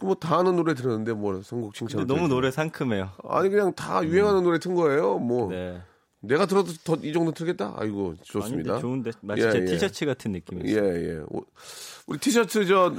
뭐다 0.00 0.38
아는 0.38 0.56
노래 0.56 0.74
들었는데 0.74 1.12
뭐 1.12 1.40
선곡 1.42 1.74
칭찬을. 1.74 2.06
근데 2.06 2.14
너무 2.14 2.28
또 2.28 2.34
노래 2.34 2.50
상큼해요. 2.50 3.10
아니 3.28 3.48
그냥 3.50 3.72
다 3.74 4.04
유행하는 4.04 4.42
노래 4.42 4.58
튼 4.58 4.74
거예요. 4.74 5.18
뭐 5.18 5.48
네. 5.50 5.80
내가 6.20 6.46
들어도 6.46 6.72
더 6.84 6.96
이 7.02 7.12
정도 7.12 7.32
틀겠다. 7.32 7.74
아이고 7.76 8.14
좋습니다. 8.22 8.74
아니, 8.74 8.80
근데 8.80 8.80
좋은데 8.80 9.10
마치 9.20 9.42
예, 9.42 9.50
제 9.52 9.58
예. 9.60 9.64
티셔츠 9.66 10.06
같은 10.06 10.32
예 10.34 10.38
느낌이었어요. 10.38 10.84
예. 11.18 11.22
오- 11.28 11.44
우리 12.06 12.18
티셔츠 12.18 12.64
저 12.66 12.92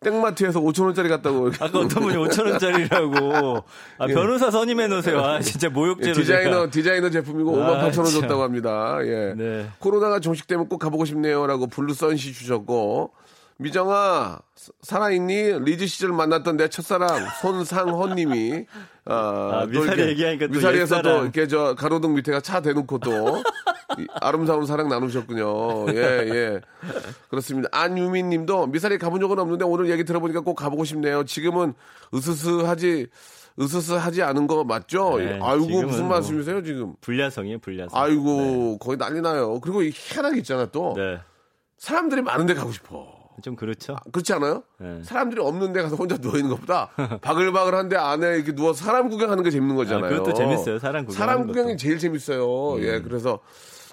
땡마트에서 0.00 0.60
5천 0.60 0.84
원짜리 0.86 1.08
갔다고. 1.10 1.48
아까 1.60 1.66
어떤 1.78 1.88
분이 1.88 2.16
5천 2.16 2.46
원짜리라고 2.50 3.64
아, 3.98 4.06
변호사 4.06 4.50
선임해 4.50 4.86
놓으세요. 4.88 5.20
아 5.20 5.40
진짜 5.40 5.66
예, 5.66 5.70
모욕죄로 5.70 6.14
디자이너 6.14 6.50
제가. 6.50 6.70
디자이너 6.70 7.10
제품이고 7.10 7.62
아, 7.62 7.66
5만 7.66 7.90
8천 7.92 7.98
원 7.98 8.06
참. 8.06 8.20
줬다고 8.22 8.42
합니다. 8.42 8.98
예. 9.02 9.34
네. 9.36 9.66
코로나가 9.78 10.18
종식되면 10.18 10.68
꼭 10.68 10.78
가보고 10.78 11.04
싶네요 11.04 11.46
라고 11.46 11.66
블루선 11.66 12.16
씨 12.16 12.32
주셨고 12.32 13.12
미정아 13.58 14.38
사- 14.54 14.72
살아있니? 14.80 15.60
리즈 15.66 15.86
시절 15.86 16.12
만났던 16.12 16.56
내 16.56 16.68
첫사랑 16.68 17.08
손상헌님이 17.42 18.64
아, 19.04 19.14
아, 19.14 19.60
또 19.64 19.80
미사리 19.80 19.86
이렇게 19.98 20.08
얘기하니까 20.12 20.46
또 20.46 20.52
미사리에서 20.54 21.02
또. 21.02 21.22
이렇게 21.24 21.46
저 21.46 21.74
가로등 21.74 22.14
밑에가 22.14 22.40
차 22.40 22.62
대놓고 22.62 23.00
또이 23.00 23.42
아름다운 24.20 24.66
사랑 24.66 24.88
나누셨군요. 24.88 25.92
예, 25.94 25.96
예. 25.96 26.60
그렇습니다. 27.28 27.68
안유민 27.72 28.28
님도 28.30 28.68
미사리 28.68 28.98
가본 28.98 29.20
적은 29.20 29.38
없는데 29.38 29.64
오늘 29.64 29.90
얘기 29.90 30.04
들어보니까 30.04 30.40
꼭 30.40 30.54
가보고 30.54 30.84
싶네요. 30.84 31.24
지금은 31.24 31.74
으스스하지 32.14 33.08
으스스하지 33.60 34.22
않은 34.22 34.46
거 34.46 34.64
맞죠? 34.64 35.18
네, 35.18 35.38
아이고 35.42 35.82
무슨 35.82 36.04
뭐. 36.06 36.14
말씀이세요 36.14 36.62
지금? 36.62 36.94
불야성이에요, 37.00 37.58
불야성. 37.58 38.00
아이고 38.00 38.78
거의 38.78 38.96
난리 38.96 39.20
나요. 39.20 39.60
그리고 39.60 39.82
이 39.82 39.90
희한하게 39.92 40.38
있잖아 40.38 40.66
또 40.66 40.94
네. 40.96 41.18
사람들이 41.76 42.22
많은데 42.22 42.54
가고 42.54 42.72
싶어. 42.72 43.18
좀 43.42 43.56
그렇죠. 43.56 43.96
그렇지 44.12 44.34
않아요? 44.34 44.62
네. 44.78 45.02
사람들이 45.02 45.40
없는데 45.40 45.82
가서 45.82 45.96
혼자 45.96 46.16
누워 46.18 46.36
있는 46.36 46.50
것보다 46.50 46.90
바글바글한데 47.22 47.96
안에 47.96 48.36
이렇게 48.36 48.54
누워 48.54 48.72
서 48.74 48.84
사람 48.84 49.08
구경하는 49.08 49.42
게 49.42 49.50
재밌는 49.50 49.76
거잖아요. 49.76 50.04
아, 50.04 50.08
그것도 50.10 50.34
재밌어요, 50.34 50.78
사람 50.78 51.06
구경하는 51.06 51.12
사람 51.34 51.46
구경이 51.46 51.64
것도. 51.68 51.72
음. 51.72 51.76
제일 51.78 51.98
재밌어요. 51.98 52.80
예, 52.82 53.00
그래서 53.00 53.40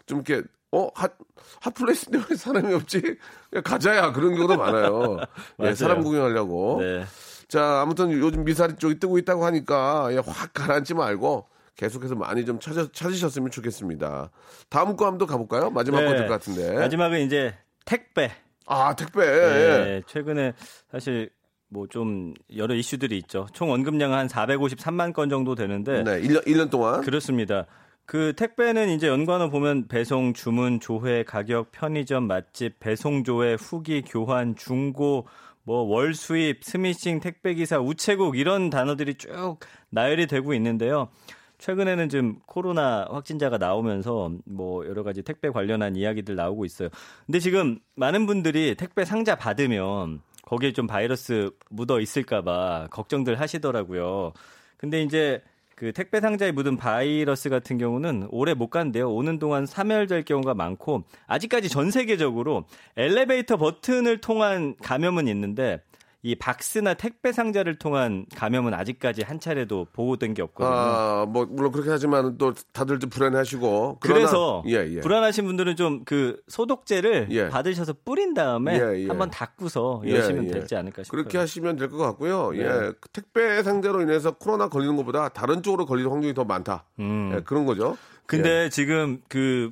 좀 0.08 0.24
이렇게 0.26 0.46
어, 0.72 0.90
hot, 0.96 1.14
hot 1.62 1.78
place인데 1.78 2.26
왜 2.30 2.36
사람이 2.36 2.74
없지? 2.74 3.02
그냥 3.50 3.64
가자야. 3.64 4.12
그런 4.14 4.36
경우도 4.36 4.58
많아요. 4.58 5.20
예. 5.64 5.76
사람 5.76 6.04
구경하려고. 6.04 6.80
네. 6.82 7.06
자, 7.48 7.82
아무튼 7.82 8.12
요즘 8.12 8.44
미사리 8.44 8.76
쪽이 8.76 9.00
뜨고 9.00 9.18
있다고 9.20 9.46
하니까 9.46 10.10
예, 10.12 10.18
확 10.26 10.54
가라앉지 10.54 10.96
말고 10.96 11.48
계속해서 11.76 12.16
많이 12.16 12.44
좀 12.46 12.60
찾아, 12.60 12.88
찾으셨으면 12.92 13.52
좋겠습니다. 13.52 14.32
다음 14.70 14.98
거 14.98 15.06
한번 15.06 15.20
또 15.20 15.28
가볼까요? 15.28 15.70
마지막 15.70 16.02
네. 16.02 16.08
거될 16.08 16.28
것 16.28 16.34
같은데. 16.34 16.74
마지막은 16.74 17.22
이제 17.22 17.56
택배. 17.86 18.32
아, 18.66 18.96
택배. 18.96 19.26
네, 19.26 20.02
최근에 20.08 20.54
사실 20.92 21.30
뭐좀 21.70 22.34
여러 22.58 22.74
이슈들이 22.74 23.18
있죠. 23.20 23.48
총 23.54 23.72
언급량은 23.72 24.18
한 24.18 24.28
453만 24.28 25.14
건 25.14 25.30
정도 25.30 25.56
되는데 25.56 26.04
네, 26.04 26.22
1년, 26.22 26.46
1년 26.46 26.70
동안. 26.70 27.02
그렇습니다. 27.02 27.66
그 28.08 28.34
택배는 28.38 28.88
이제 28.90 29.08
연관어 29.08 29.50
보면 29.50 29.90
배송, 29.90 30.34
주문, 30.34 30.80
조회, 30.80 31.24
가격, 31.24 31.74
편의점, 31.74 32.24
맛집, 32.26 32.80
배송 32.80 33.26
조회, 33.26 33.56
후기, 33.56 34.02
교환, 34.02 34.56
중고, 34.56 35.28
뭐 35.64 35.84
월 35.84 36.14
수입, 36.14 36.64
스미싱, 36.64 37.20
택배 37.20 37.54
기사, 37.54 37.78
우체국 37.80 38.38
이런 38.38 38.70
단어들이 38.70 39.16
쭉 39.16 39.60
나열이 39.90 40.28
되고 40.28 40.54
있는데요. 40.54 41.10
최근에는 41.58 42.08
좀 42.08 42.40
코로나 42.46 43.06
확진자가 43.10 43.58
나오면서 43.58 44.32
뭐 44.46 44.86
여러 44.88 45.04
가지 45.04 45.22
택배 45.24 45.50
관련한 45.50 45.98
이야기들 45.98 46.36
나오고 46.36 46.64
있어요. 46.64 46.88
근데 47.26 47.40
지금 47.40 47.80
많은 47.96 48.26
분들이 48.26 48.76
택배 48.76 49.04
상자 49.04 49.36
받으면 49.36 50.22
거기에 50.44 50.72
좀 50.72 50.88
바이러스 50.88 51.50
묻어 51.70 52.00
있을까봐 52.00 52.88
걱정들 52.92 53.38
하시더라고요. 53.42 54.32
근데 54.78 55.02
이제 55.02 55.42
그 55.78 55.94
택배 55.94 56.20
상자에 56.20 56.52
묻은 56.52 56.76
바이러스 56.76 57.50
같은 57.50 57.78
경우는 57.78 58.30
오래 58.32 58.56
못 58.56 58.72
간대요. 58.72 59.14
오는 59.14 59.38
동안 59.38 59.68
사멸될 59.68 60.26
경우가 60.26 60.56
많고 60.56 61.04
아직까지 61.28 61.70
전 61.70 61.92
세계적으로 61.92 62.66
엘리베이터 62.98 63.58
버튼을 63.58 64.20
통한 64.20 64.76
감염은 64.82 65.28
있는데 65.28 65.84
이 66.24 66.34
박스나 66.36 66.96
택배 66.96 67.32
상자를 67.32 67.78
통한 67.78 68.26
감염은 68.36 68.74
아직까지 68.74 69.22
한 69.22 69.40
차례도 69.40 69.88
보고된 69.94 70.34
게 70.34 70.42
없거든요. 70.42 70.76
아, 70.76 71.26
뭐, 71.30 71.46
물론 71.46 71.72
그렇게 71.72 71.92
하지만 71.92 72.38
또 72.40 72.54
다들 72.74 73.00
좀 73.00 73.10
불안해하시고. 73.10 73.98
그러나- 74.02 74.20
그래서 74.20 74.64
예, 74.66 74.96
예. 74.96 75.00
불안하신 75.02 75.46
분들은 75.46 75.76
좀 75.76 76.04
그 76.06 76.42
소독제를 76.48 77.28
예. 77.32 77.50
받으셔서 77.50 77.94
뿌린 78.04 78.34
다음에 78.34 78.80
예, 78.80 79.04
예. 79.04 79.08
한번 79.08 79.30
닦고서 79.30 80.02
예, 80.06 80.16
여시면 80.16 80.48
예. 80.48 80.52
되지 80.52 80.76
않을까 80.76 81.04
싶어요. 81.04 81.18
그렇게 81.22 81.38
하시면 81.38 81.76
될 81.78 81.90
것 81.90 81.98
같고요. 81.98 82.52
네. 82.52 82.60
예. 82.62 82.92
그 83.00 83.10
택배 83.10 83.62
상자로 83.64 84.02
인해서 84.02 84.32
코로나 84.32 84.70
걸리는 84.70 84.96
것보다 84.98 85.30
다른 85.30 85.62
쪽으로 85.64 85.86
걸리는 85.86 86.10
확률이 86.10 86.34
더 86.34 86.44
많다. 86.46 86.86
음. 87.00 87.32
예, 87.36 87.42
그런 87.42 87.66
거죠. 87.66 87.96
근데 88.26 88.70
지금 88.70 89.22
그 89.30 89.72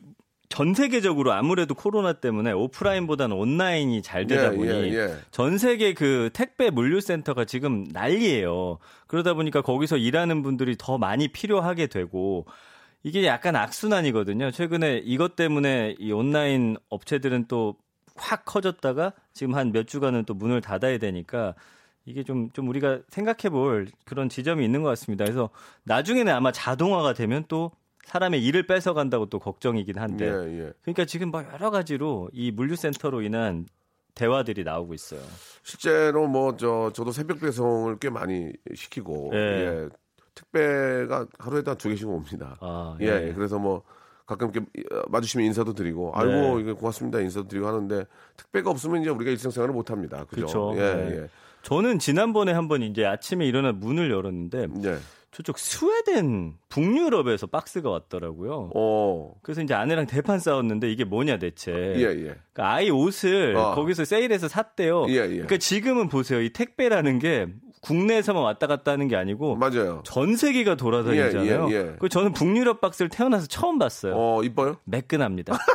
전 0.50 0.74
세계적으로 0.74 1.34
아무래도 1.34 1.74
코로나 1.76 2.14
때문에 2.14 2.52
오프라인보다는 2.52 3.36
온라인이 3.36 4.02
잘 4.02 4.28
되다 4.28 4.54
예, 4.54 4.56
보니 4.56 4.70
예, 4.70 4.94
예. 4.94 5.16
전 5.32 5.58
세계 5.58 5.94
그 5.94 6.30
택배 6.34 6.70
물류센터가 6.70 7.46
지금 7.46 7.86
난리예요. 7.92 8.78
그러다 9.08 9.34
보니까 9.34 9.62
거기서 9.62 9.98
일하는 9.98 10.44
분들이 10.44 10.76
더 10.78 10.98
많이 10.98 11.28
필요하게 11.28 11.88
되고 11.88 12.46
이게 13.04 13.26
약간 13.26 13.56
악순환이거든요. 13.56 14.52
최근에 14.52 15.02
이것 15.06 15.36
때문에 15.36 15.96
이 16.00 16.12
온라인 16.12 16.78
업체들은 16.90 17.48
또 17.48 17.76
확 18.18 18.46
커졌다가 18.46 19.14
지금 19.34 19.56
한 19.56 19.72
몇 19.72 19.88
주간은 19.88 20.26
또 20.26 20.34
문을 20.34 20.62
닫아야 20.62 20.98
되니까 20.98 21.54
이게 22.06 22.24
좀, 22.24 22.50
좀 22.52 22.70
우리가 22.70 23.00
생각해 23.10 23.50
볼 23.50 23.88
그런 24.06 24.30
지점이 24.30 24.64
있는 24.64 24.84
것 24.84 24.90
같습니다. 24.90 25.26
그래서 25.26 25.50
나중에는 25.84 26.32
아마 26.32 26.52
자동화가 26.52 27.14
되면 27.14 27.44
또 27.48 27.72
사람의 28.06 28.44
일을 28.44 28.66
뺏어간다고 28.68 29.26
또 29.28 29.40
걱정이긴 29.40 29.98
한데. 29.98 30.26
예, 30.28 30.60
예. 30.66 30.74
그러니까 30.84 31.06
지금 31.06 31.32
막 31.32 31.52
여러 31.54 31.70
가지로 31.72 32.30
이 32.34 32.52
물류센터로 32.52 33.22
인한 33.22 33.66
대화들이 34.14 34.64
나오고 34.64 34.94
있어요. 34.94 35.20
실제로 35.64 36.28
뭐, 36.28 36.56
저, 36.56 36.92
저도 36.94 37.12
새벽 37.12 37.42
배송을 37.42 37.98
꽤 38.00 38.10
많이 38.10 38.52
시키고. 38.74 39.32
예. 39.34 39.38
예. 39.38 39.90
택배가 40.36 41.28
하루에도 41.40 41.72
한 41.72 41.78
두 41.78 41.90
개씩 41.90 42.08
옵니다. 42.10 42.58
아, 42.60 42.98
예, 43.00 43.32
그래서 43.34 43.58
뭐 43.58 43.84
가끔 44.26 44.52
이렇게 44.52 44.68
마주치면 45.08 45.46
인사도 45.46 45.74
드리고, 45.74 46.12
아이고 46.14 46.58
네. 46.58 46.62
이게 46.62 46.74
고맙습니다 46.74 47.22
인사도 47.22 47.48
드리고 47.48 47.66
하는데 47.68 48.06
택배가 48.36 48.70
없으면 48.70 49.02
이제 49.02 49.10
우리가 49.10 49.32
일상생활을 49.32 49.74
못 49.74 49.92
합니다. 49.92 50.26
그죠? 50.26 50.74
예, 50.76 50.80
네. 50.80 51.28
저는 51.62 52.00
지난번에 52.00 52.52
한번 52.52 52.82
이제 52.82 53.06
아침에 53.06 53.48
일어나 53.48 53.72
문을 53.72 54.12
열었는데 54.12 54.68
예, 54.84 54.90
예. 54.90 54.98
저쪽 55.36 55.60
스웨덴 55.60 56.54
북유럽에서 56.70 57.48
박스가 57.48 57.90
왔더라고요. 57.90 58.72
어, 58.74 59.34
그래서 59.42 59.62
이제 59.62 59.74
아내랑 59.74 60.06
대판 60.08 60.40
싸웠는데 60.40 60.90
이게 60.90 61.04
뭐냐 61.04 61.40
대체. 61.40 61.74
예, 61.74 62.04
예. 62.04 62.36
그러니까 62.54 62.74
아이 62.74 62.90
옷을 62.90 63.54
어. 63.58 63.76
거기서 63.76 64.06
세일해서 64.06 64.48
샀대요. 64.48 65.08
예, 65.10 65.16
예. 65.16 65.28
그러니까 65.28 65.58
지금은 65.58 66.08
보세요. 66.08 66.40
이 66.42 66.52
택배라는 66.54 67.20
게 67.20 67.48
국내에서만 67.82 68.42
왔다 68.44 68.66
갔다 68.68 68.94
하는 68.94 69.10
게 69.10 69.18
아니고 69.18 69.58
맞아요. 69.58 70.02
전 70.06 70.38
세계가 70.38 70.76
돌아다니잖아요. 70.76 71.68
예, 71.70 71.74
예, 71.74 71.78
예. 71.80 71.96
그 72.00 72.08
저는 72.08 72.32
북유럽 72.32 72.80
박스를 72.80 73.10
태어나서 73.10 73.48
처음 73.48 73.78
봤어요. 73.78 74.14
어, 74.16 74.42
이뻐요? 74.42 74.78
매끈합니다. 74.86 75.58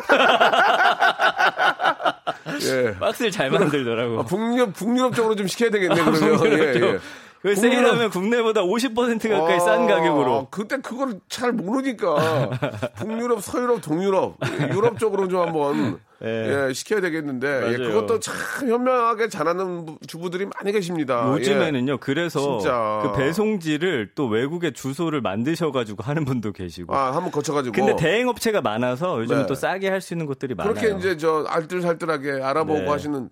예. 2.63 2.95
박스를 2.99 3.31
잘 3.31 3.51
만들더라고. 3.51 4.21
아, 4.21 4.25
북유럽, 4.25 4.73
북유럽 4.73 5.15
쪽으로 5.15 5.37
좀 5.37 5.47
시켜야 5.47 5.71
되겠네, 5.71 5.95
그러면. 6.03 6.15
북유럽 6.39 6.73
쪽. 6.73 6.83
예, 6.83 6.95
예. 6.95 6.99
그 7.43 7.55
세일하면 7.57 8.11
국내보다 8.11 8.61
50% 8.63 9.31
가까이 9.31 9.57
아, 9.57 9.61
싼 9.61 9.87
가격으로. 9.87 10.49
그때 10.51 10.77
그걸 10.79 11.21
잘 11.31 11.53
모르니까. 11.53 12.51
북유럽, 12.97 13.43
서유럽, 13.43 13.81
동유럽, 13.81 14.37
유럽 14.75 14.99
쪽으로 14.99 15.27
좀 15.29 15.41
한번 15.41 15.99
예. 16.23 16.67
예, 16.69 16.73
시켜야 16.75 17.01
되겠는데 17.01 17.73
예. 17.73 17.77
그것도 17.79 18.21
참 18.21 18.35
현명하게 18.69 19.29
잘하는 19.31 19.87
부- 19.87 19.99
주부들이 20.07 20.49
많이 20.55 20.71
계십니다. 20.71 21.27
요즘에는요, 21.33 21.97
그래서 21.97 22.41
아, 22.41 22.59
진짜. 22.59 23.01
그 23.05 23.13
배송지를 23.19 24.11
또 24.15 24.27
외국의 24.27 24.75
주소를 24.75 25.23
만드셔 25.23 25.73
가지고 25.73 26.03
하는 26.03 26.27
분도 26.27 26.53
계시고. 26.53 26.93
예. 26.95 26.99
아, 26.99 27.07
한번 27.15 27.31
거쳐 27.31 27.55
가지고. 27.55 27.75
근데 27.75 27.97
대행 27.97 28.29
업체가 28.29 28.61
많아서 28.61 29.19
요즘은 29.19 29.43
네. 29.43 29.47
또 29.47 29.55
싸게 29.55 29.89
할 29.89 30.03
수 30.03 30.13
있는 30.13 30.27
곳들이 30.27 30.55
많아요. 30.55 30.75
그렇게 30.75 30.95
이제 30.99 31.17
저 31.17 31.47
알뜰살뜰하게 31.49 32.43
알아보고 32.43 32.81
네. 32.81 32.87
하시는 32.91 33.31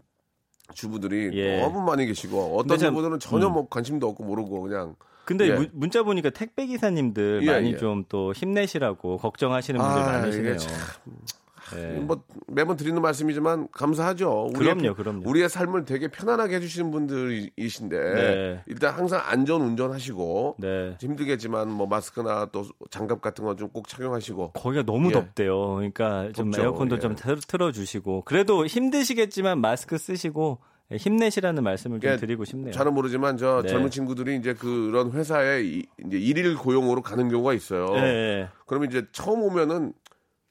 주부들이 0.75 1.31
예. 1.39 1.61
너무 1.61 1.81
많이 1.83 2.07
계시고 2.07 2.59
어떤 2.59 2.79
참- 2.79 2.91
주부들은 2.91 3.19
전혀 3.21 3.47
음. 3.49 3.53
뭐 3.55 3.69
관심도 3.69 4.09
없고 4.09 4.25
모르고 4.25 4.63
그냥 4.63 4.95
근데 5.25 5.49
예. 5.49 5.55
문- 5.55 5.71
문자 5.75 6.03
보니까 6.03 6.31
택배 6.31 6.67
기사님들 6.67 7.41
예, 7.43 7.47
많이 7.53 7.73
예. 7.73 7.77
좀또 7.77 8.33
힘내시라고 8.33 9.19
걱정하시는 9.19 9.79
분들 9.81 10.03
아, 10.03 10.07
많으시네요. 10.13 10.57
예. 11.77 11.99
뭐 11.99 12.23
매번 12.47 12.77
드리는 12.77 13.01
말씀이지만 13.01 13.69
감사하죠. 13.73 14.51
우리의 14.55 14.75
그럼요, 14.75 14.95
그럼요. 14.95 15.23
우리의 15.29 15.49
삶을 15.49 15.85
되게 15.85 16.09
편안하게 16.09 16.57
해주시는 16.57 16.91
분들이신데 16.91 17.99
네. 18.15 18.63
일단 18.67 18.95
항상 18.95 19.21
안전 19.25 19.61
운전하시고 19.63 20.57
네. 20.59 20.97
힘들겠지만 21.01 21.71
뭐 21.71 21.87
마스크나 21.87 22.47
또 22.53 22.65
장갑 22.91 23.21
같은 23.21 23.45
거 23.45 23.55
좀 23.57 23.69
꼭 23.71 23.87
착용하시고 23.89 24.53
거기가 24.53 24.83
너무 24.85 25.09
예. 25.09 25.13
덥대요. 25.13 25.75
그러니까 25.77 26.31
좀 26.33 26.51
덥죠, 26.51 26.63
에어컨도 26.63 26.97
예. 26.97 27.01
좀 27.01 27.15
틀- 27.15 27.39
틀어주시고 27.41 28.23
그래도 28.25 28.65
힘드시겠지만 28.67 29.61
마스크 29.61 29.99
쓰시고 29.99 30.59
힘내시라는 30.91 31.63
말씀을 31.63 32.01
좀 32.01 32.11
예, 32.11 32.17
드리고 32.17 32.45
싶네요. 32.47 32.73
잘은 32.73 32.95
모르지만 32.95 33.37
저 33.37 33.61
네. 33.63 33.69
젊은 33.69 33.91
친구들이 33.91 34.37
이제 34.37 34.55
그런 34.55 35.13
회사에 35.13 35.63
이- 35.63 35.85
이제 36.07 36.19
일일 36.19 36.57
고용으로 36.57 37.03
가는 37.03 37.29
경우가 37.29 37.53
있어요. 37.53 37.89
예, 37.97 38.03
예. 38.03 38.49
그러면 38.67 38.89
이제 38.89 39.05
처음 39.13 39.43
오면은 39.43 39.93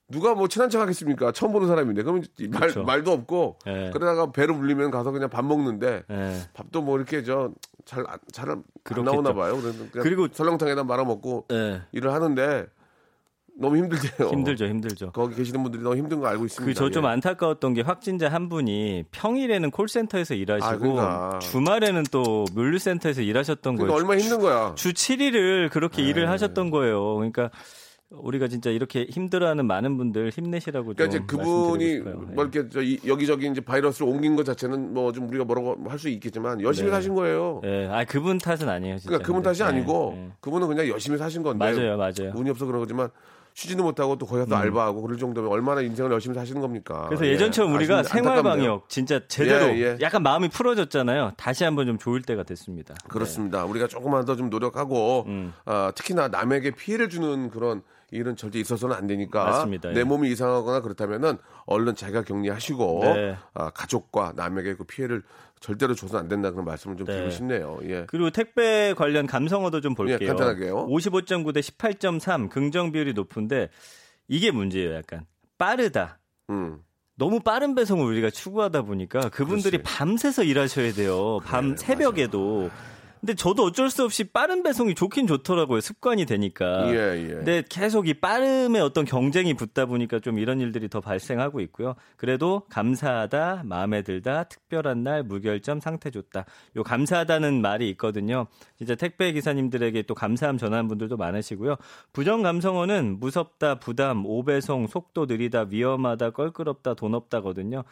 누가 0.09 0.33
뭐 0.33 0.47
친한 0.47 0.69
척 0.69 0.79
하겠습니까? 0.81 1.31
처음 1.33 1.51
보는 1.51 1.67
사람인데 1.67 2.01
그러면 2.03 2.23
말, 2.49 2.61
그렇죠. 2.61 2.83
말도 2.83 3.11
없고 3.11 3.59
예. 3.67 3.89
그러다가 3.91 4.31
배를 4.31 4.55
불리면 4.55 4.89
가서 4.89 5.11
그냥 5.11 5.29
밥 5.29 5.43
먹는데 5.43 6.03
예. 6.09 6.33
밥도 6.53 6.81
뭐 6.81 6.97
이렇게 6.97 7.23
저 7.23 7.51
잘 7.85 8.05
잘 8.33 8.49
안 8.51 8.63
그렇겠죠. 8.83 9.11
나오나 9.11 9.33
봐요. 9.33 9.57
그리고- 9.93 10.27
설렁탕에다 10.31 10.83
말아 10.85 11.03
먹고 11.03 11.45
예. 11.51 11.81
일을 11.91 12.13
하는데 12.13 12.67
너무 13.59 13.75
힘들대요. 13.77 14.29
힘들죠, 14.29 14.65
힘들죠. 14.67 15.11
거기 15.13 15.35
계시는 15.35 15.63
분들이 15.63 15.81
너무 15.81 15.95
힘든 15.97 16.19
거 16.19 16.27
알고 16.27 16.45
있습니다. 16.45 16.65
그 16.69 16.73
저좀 16.73 17.03
예. 17.05 17.07
안타까웠던 17.09 17.73
게 17.73 17.81
확진자 17.81 18.29
한 18.29 18.47
분이 18.49 19.05
평일에는 19.11 19.71
콜센터에서 19.71 20.35
일하시고 20.35 20.69
아, 20.69 20.77
그러니까. 20.77 21.39
주말에는 21.39 22.03
또 22.11 22.45
물류센터에서 22.53 23.21
일하셨던 23.21 23.75
그러니까 23.75 23.93
거예요. 23.95 24.03
얼마나 24.05 24.21
힘든 24.21 24.39
거야. 24.39 24.73
주 24.75 24.93
7일을 24.93 25.69
그렇게 25.71 26.01
네. 26.03 26.09
일을 26.09 26.29
하셨던 26.29 26.69
거예요. 26.71 27.15
그러니까 27.15 27.49
우리가 28.09 28.47
진짜 28.47 28.69
이렇게 28.69 29.05
힘들어하는 29.09 29.65
많은 29.67 29.97
분들 29.97 30.29
힘내시라고 30.29 30.93
그러니까 30.93 31.05
이제 31.05 31.17
좀 31.17 31.27
그분이. 31.27 31.99
뭐 31.99 32.25
예. 32.29 32.33
이렇게 32.41 32.69
저 32.69 32.81
이- 32.81 32.99
여기저기 33.05 33.47
이제 33.47 33.59
바이러스를 33.59 34.07
옮긴 34.07 34.37
것 34.37 34.45
자체는 34.45 34.93
뭐 34.93 35.11
좀 35.11 35.27
우리가 35.27 35.43
뭐라고 35.43 35.75
할 35.89 35.97
수 35.99 36.07
있겠지만 36.09 36.61
열심히 36.61 36.89
네. 36.89 36.95
사신 36.95 37.15
거예요. 37.15 37.59
예, 37.65 37.87
아 37.91 38.05
그분 38.05 38.37
탓은 38.37 38.69
아니에요. 38.69 38.97
진짜. 38.97 39.09
그러니까 39.09 39.25
그분 39.27 39.41
탓이 39.43 39.61
예, 39.63 39.65
아니고 39.67 40.13
예. 40.15 40.31
그분은 40.39 40.67
그냥 40.67 40.87
열심히 40.87 41.17
사신 41.17 41.43
건데 41.43 41.65
맞아요, 41.65 41.97
맞아요. 41.97 42.31
운이 42.35 42.49
없어 42.51 42.65
그런 42.65 42.79
거지만 42.79 43.09
쉬지도 43.55 43.83
못하고 43.83 44.15
또 44.17 44.25
거기 44.27 44.39
가서 44.41 44.55
알바하고 44.55 45.01
그럴 45.01 45.17
정도면 45.17 45.51
얼마나 45.51 45.81
인생을 45.81 46.11
열심히 46.11 46.35
사시는 46.35 46.61
겁니까? 46.61 47.05
그래서 47.07 47.25
예. 47.25 47.31
예전처럼 47.31 47.73
우리가 47.73 47.99
아쉽- 47.99 48.09
생활 48.11 48.37
안타깝네요. 48.37 48.67
방역 48.69 48.89
진짜 48.89 49.19
제대로 49.27 49.65
예, 49.75 49.79
예. 49.81 49.97
약간 50.01 50.21
마음이 50.23 50.47
풀어졌잖아요. 50.49 51.31
다시 51.35 51.63
한번 51.65 51.87
좀 51.87 51.97
좋을 51.97 52.21
때가 52.21 52.43
됐습니다. 52.43 52.93
그렇습니다. 53.09 53.65
우리가 53.65 53.87
조금만 53.87 54.23
더 54.25 54.35
좀 54.35 54.49
노력하고 54.51 55.25
음. 55.27 55.53
아, 55.65 55.91
특히나 55.95 56.27
남에게 56.29 56.71
피해를 56.71 57.09
주는 57.09 57.49
그런 57.49 57.81
일은 58.11 58.35
절대 58.35 58.59
있어서는 58.59 58.95
안 58.95 59.05
되니까 59.07 59.43
맞습니다. 59.43 59.89
내 59.89 59.99
예. 59.99 60.03
몸이 60.03 60.31
이상하거나 60.31 60.81
그렇다면은 60.81 61.37
얼른 61.65 61.95
자가 61.95 62.23
격리하시고 62.23 62.99
네. 63.03 63.35
아, 63.53 63.69
가족과 63.71 64.33
남에게 64.35 64.75
그 64.75 64.85
피해를 64.85 65.23
절대로 65.59 65.93
줘서는 65.93 66.21
안 66.23 66.27
된다 66.29 66.51
그런 66.51 66.65
말씀을 66.65 66.95
좀 66.95 67.05
네. 67.05 67.13
드리고 67.13 67.31
싶네요. 67.31 67.79
예. 67.83 68.05
그리고 68.07 68.29
택배 68.29 68.93
관련 68.95 69.27
감성어도 69.27 69.81
좀 69.81 69.93
볼게요. 69.93 70.19
예, 70.21 70.25
간단하게요. 70.27 70.87
55.9 70.87 71.53
대 71.53 71.59
18.3 71.59 72.49
긍정 72.49 72.91
비율이 72.91 73.13
높은데 73.13 73.69
이게 74.27 74.51
문제예요. 74.51 74.93
약간 74.95 75.25
빠르다. 75.57 76.19
음. 76.49 76.79
너무 77.15 77.39
빠른 77.39 77.73
배송을 77.75 78.05
우리가 78.05 78.29
추구하다 78.29 78.83
보니까 78.83 79.29
그분들이 79.29 79.79
그렇지. 79.79 79.97
밤새서 79.97 80.43
일하셔야 80.43 80.93
돼요. 80.93 81.39
밤 81.43 81.75
새벽에도. 81.75 82.69
근데 83.19 83.33
저도 83.33 83.63
어쩔 83.63 83.89
수 83.89 84.03
없이 84.03 84.23
빠른 84.23 84.63
배송이 84.63 84.95
좋긴 84.95 85.27
좋더라고요. 85.27 85.81
습관이 85.81 86.25
되니까. 86.25 86.87
예, 86.93 87.23
예. 87.23 87.27
근데 87.27 87.63
계속 87.67 88.07
이 88.07 88.13
빠름의 88.13 88.81
어떤 88.81 89.05
경쟁이 89.05 89.53
붙다 89.53 89.85
보니까 89.85 90.19
좀 90.19 90.39
이런 90.39 90.59
일들이 90.59 90.87
더 90.89 91.01
발생하고 91.01 91.59
있고요. 91.61 91.95
그래도 92.15 92.63
감사하다, 92.69 93.63
마음에 93.65 94.01
들다, 94.01 94.43
특별한 94.45 95.03
날, 95.03 95.23
무결점, 95.23 95.79
상태 95.79 96.11
좋다. 96.11 96.45
요 96.75 96.83
감사하다는 96.83 97.61
말이 97.61 97.89
있거든요. 97.91 98.47
진짜 98.77 98.95
택배 98.95 99.31
기사님들에게 99.31 100.03
또 100.03 100.13
감사함 100.13 100.57
전하는 100.57 100.87
분들도 100.87 101.17
많으시고요. 101.17 101.75
부정 102.13 102.43
감성어는 102.43 103.19
무섭다, 103.19 103.75
부담, 103.75 104.25
오배송, 104.25 104.87
속도 104.87 105.25
느리다, 105.25 105.67
위험하다, 105.69 106.31
껄끄럽다, 106.31 106.93
돈 106.93 107.15
없다거든요. 107.15 107.83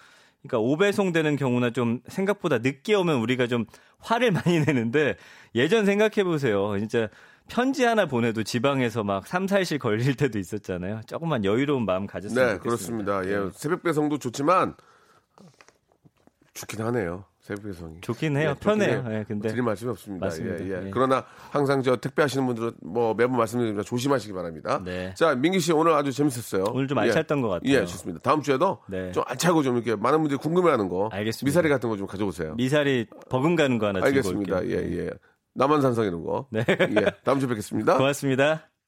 그러니까 0.47 0.59
오배송 0.59 1.11
되는 1.11 1.35
경우나 1.35 1.71
좀 1.71 1.99
생각보다 2.07 2.59
늦게 2.59 2.93
오면 2.95 3.17
우리가 3.17 3.47
좀 3.47 3.65
화를 3.99 4.31
많이 4.31 4.59
내는데 4.59 5.17
예전 5.55 5.85
생각해 5.85 6.23
보세요. 6.23 6.77
진짜 6.77 7.09
편지 7.47 7.83
하나 7.83 8.07
보내도 8.07 8.43
지방에서 8.43 9.03
막 9.03 9.27
3, 9.27 9.45
4일씩 9.45 9.79
걸릴 9.79 10.15
때도 10.15 10.39
있었잖아요. 10.39 11.01
조금만 11.07 11.45
여유로운 11.45 11.85
마음 11.85 12.07
가졌으면 12.07 12.45
네, 12.45 12.53
좋겠습니다. 12.57 13.19
그렇습니다. 13.21 13.47
예. 13.47 13.51
새벽 13.53 13.83
배송도 13.83 14.19
좋지만 14.19 14.75
좋긴 16.53 16.81
하네요. 16.85 17.25
새벽 17.45 17.63
배송이. 17.65 18.01
좋긴 18.01 18.37
해요. 18.37 18.55
예, 18.55 18.59
편해요. 18.59 19.03
해요. 19.07 19.19
예, 19.19 19.23
근데 19.27 19.49
드릴 19.49 19.61
말씀이 19.61 19.91
없습니다. 19.91 20.25
맞습니다. 20.25 20.65
예, 20.65 20.69
예. 20.81 20.87
예. 20.87 20.89
그러나 20.91 21.23
항상 21.51 21.83
저 21.83 21.95
택배 21.95 22.23
하시는 22.23 22.43
분들은 22.43 22.71
뭐 22.81 23.13
매번 23.13 23.37
말씀드리지만 23.37 23.83
조심하시기 23.83 24.33
바랍니다. 24.33 24.81
네. 24.83 25.13
자, 25.13 25.35
민기 25.35 25.59
씨 25.59 25.71
오늘 25.71 25.93
아주 25.93 26.11
재밌었어요. 26.11 26.63
오늘 26.73 26.87
좀 26.87 26.97
예. 26.97 27.01
알찼던 27.03 27.43
것 27.43 27.49
같아요. 27.49 27.71
예, 27.71 27.85
좋습니다. 27.85 28.19
다음 28.23 28.41
주에도 28.41 28.79
네. 28.89 29.11
좀 29.11 29.23
알차고 29.27 29.61
좀 29.61 29.75
이렇게 29.75 29.95
많은 29.95 30.21
분들이 30.21 30.39
궁금해하는 30.39 30.89
거, 30.89 31.09
알겠습니다. 31.11 31.45
미사리 31.45 31.69
같은 31.69 31.87
거 31.87 31.95
좀 31.97 32.07
가져오세요. 32.07 32.55
미사리 32.55 33.05
버금가는 33.29 33.77
거 33.77 33.87
하나 33.89 33.99
알겠습니다. 34.03 34.65
예, 34.65 34.71
예. 35.05 35.11
남한산성 35.53 36.03
이런 36.05 36.23
거. 36.23 36.47
네. 36.49 36.65
예. 36.67 37.05
다음 37.23 37.39
주에 37.39 37.47
뵙겠습니다. 37.47 37.97
고맙습니다. 37.97 38.74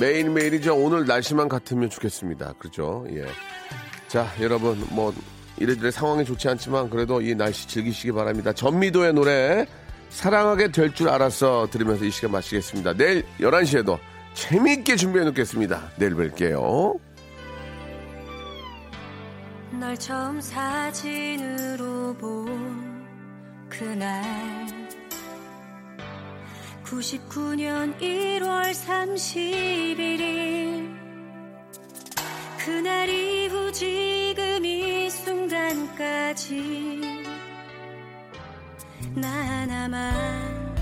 매일매일이죠. 0.00 0.74
오늘 0.76 1.06
날씨만 1.06 1.48
같으면 1.48 1.90
좋겠습니다. 1.90 2.54
그렇죠? 2.58 3.04
예. 3.10 3.26
자, 4.08 4.26
여러분, 4.40 4.84
뭐, 4.90 5.12
이래저래 5.58 5.90
상황이 5.90 6.24
좋지 6.24 6.48
않지만 6.48 6.88
그래도 6.88 7.20
이 7.20 7.34
날씨 7.34 7.66
즐기시기 7.68 8.12
바랍니다. 8.12 8.52
전미도의 8.52 9.12
노래, 9.14 9.66
사랑하게 10.10 10.70
될 10.72 10.94
줄 10.94 11.08
알았어 11.08 11.68
들으면서 11.70 12.04
이 12.04 12.10
시간 12.10 12.30
마치겠습니다. 12.32 12.94
내일 12.94 13.24
11시에도 13.40 13.98
재미있게 14.34 14.96
준비해 14.96 15.24
놓겠습니다. 15.26 15.90
내일 15.96 16.14
뵐게요. 16.14 16.98
널 19.72 19.96
처음 19.98 20.40
사진으로 20.40 22.14
본 22.14 23.06
그날 23.68 24.87
99년 26.88 28.00
1월 28.00 28.72
31일 28.72 30.96
그날 32.56 33.10
이후 33.10 33.70
지금 33.72 34.64
이 34.64 35.10
순간까지 35.10 37.00
나 39.14 39.28
하나만 39.28 40.74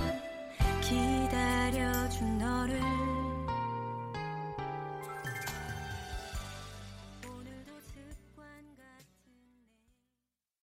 기다려준 0.80 2.38
너를 2.38 2.95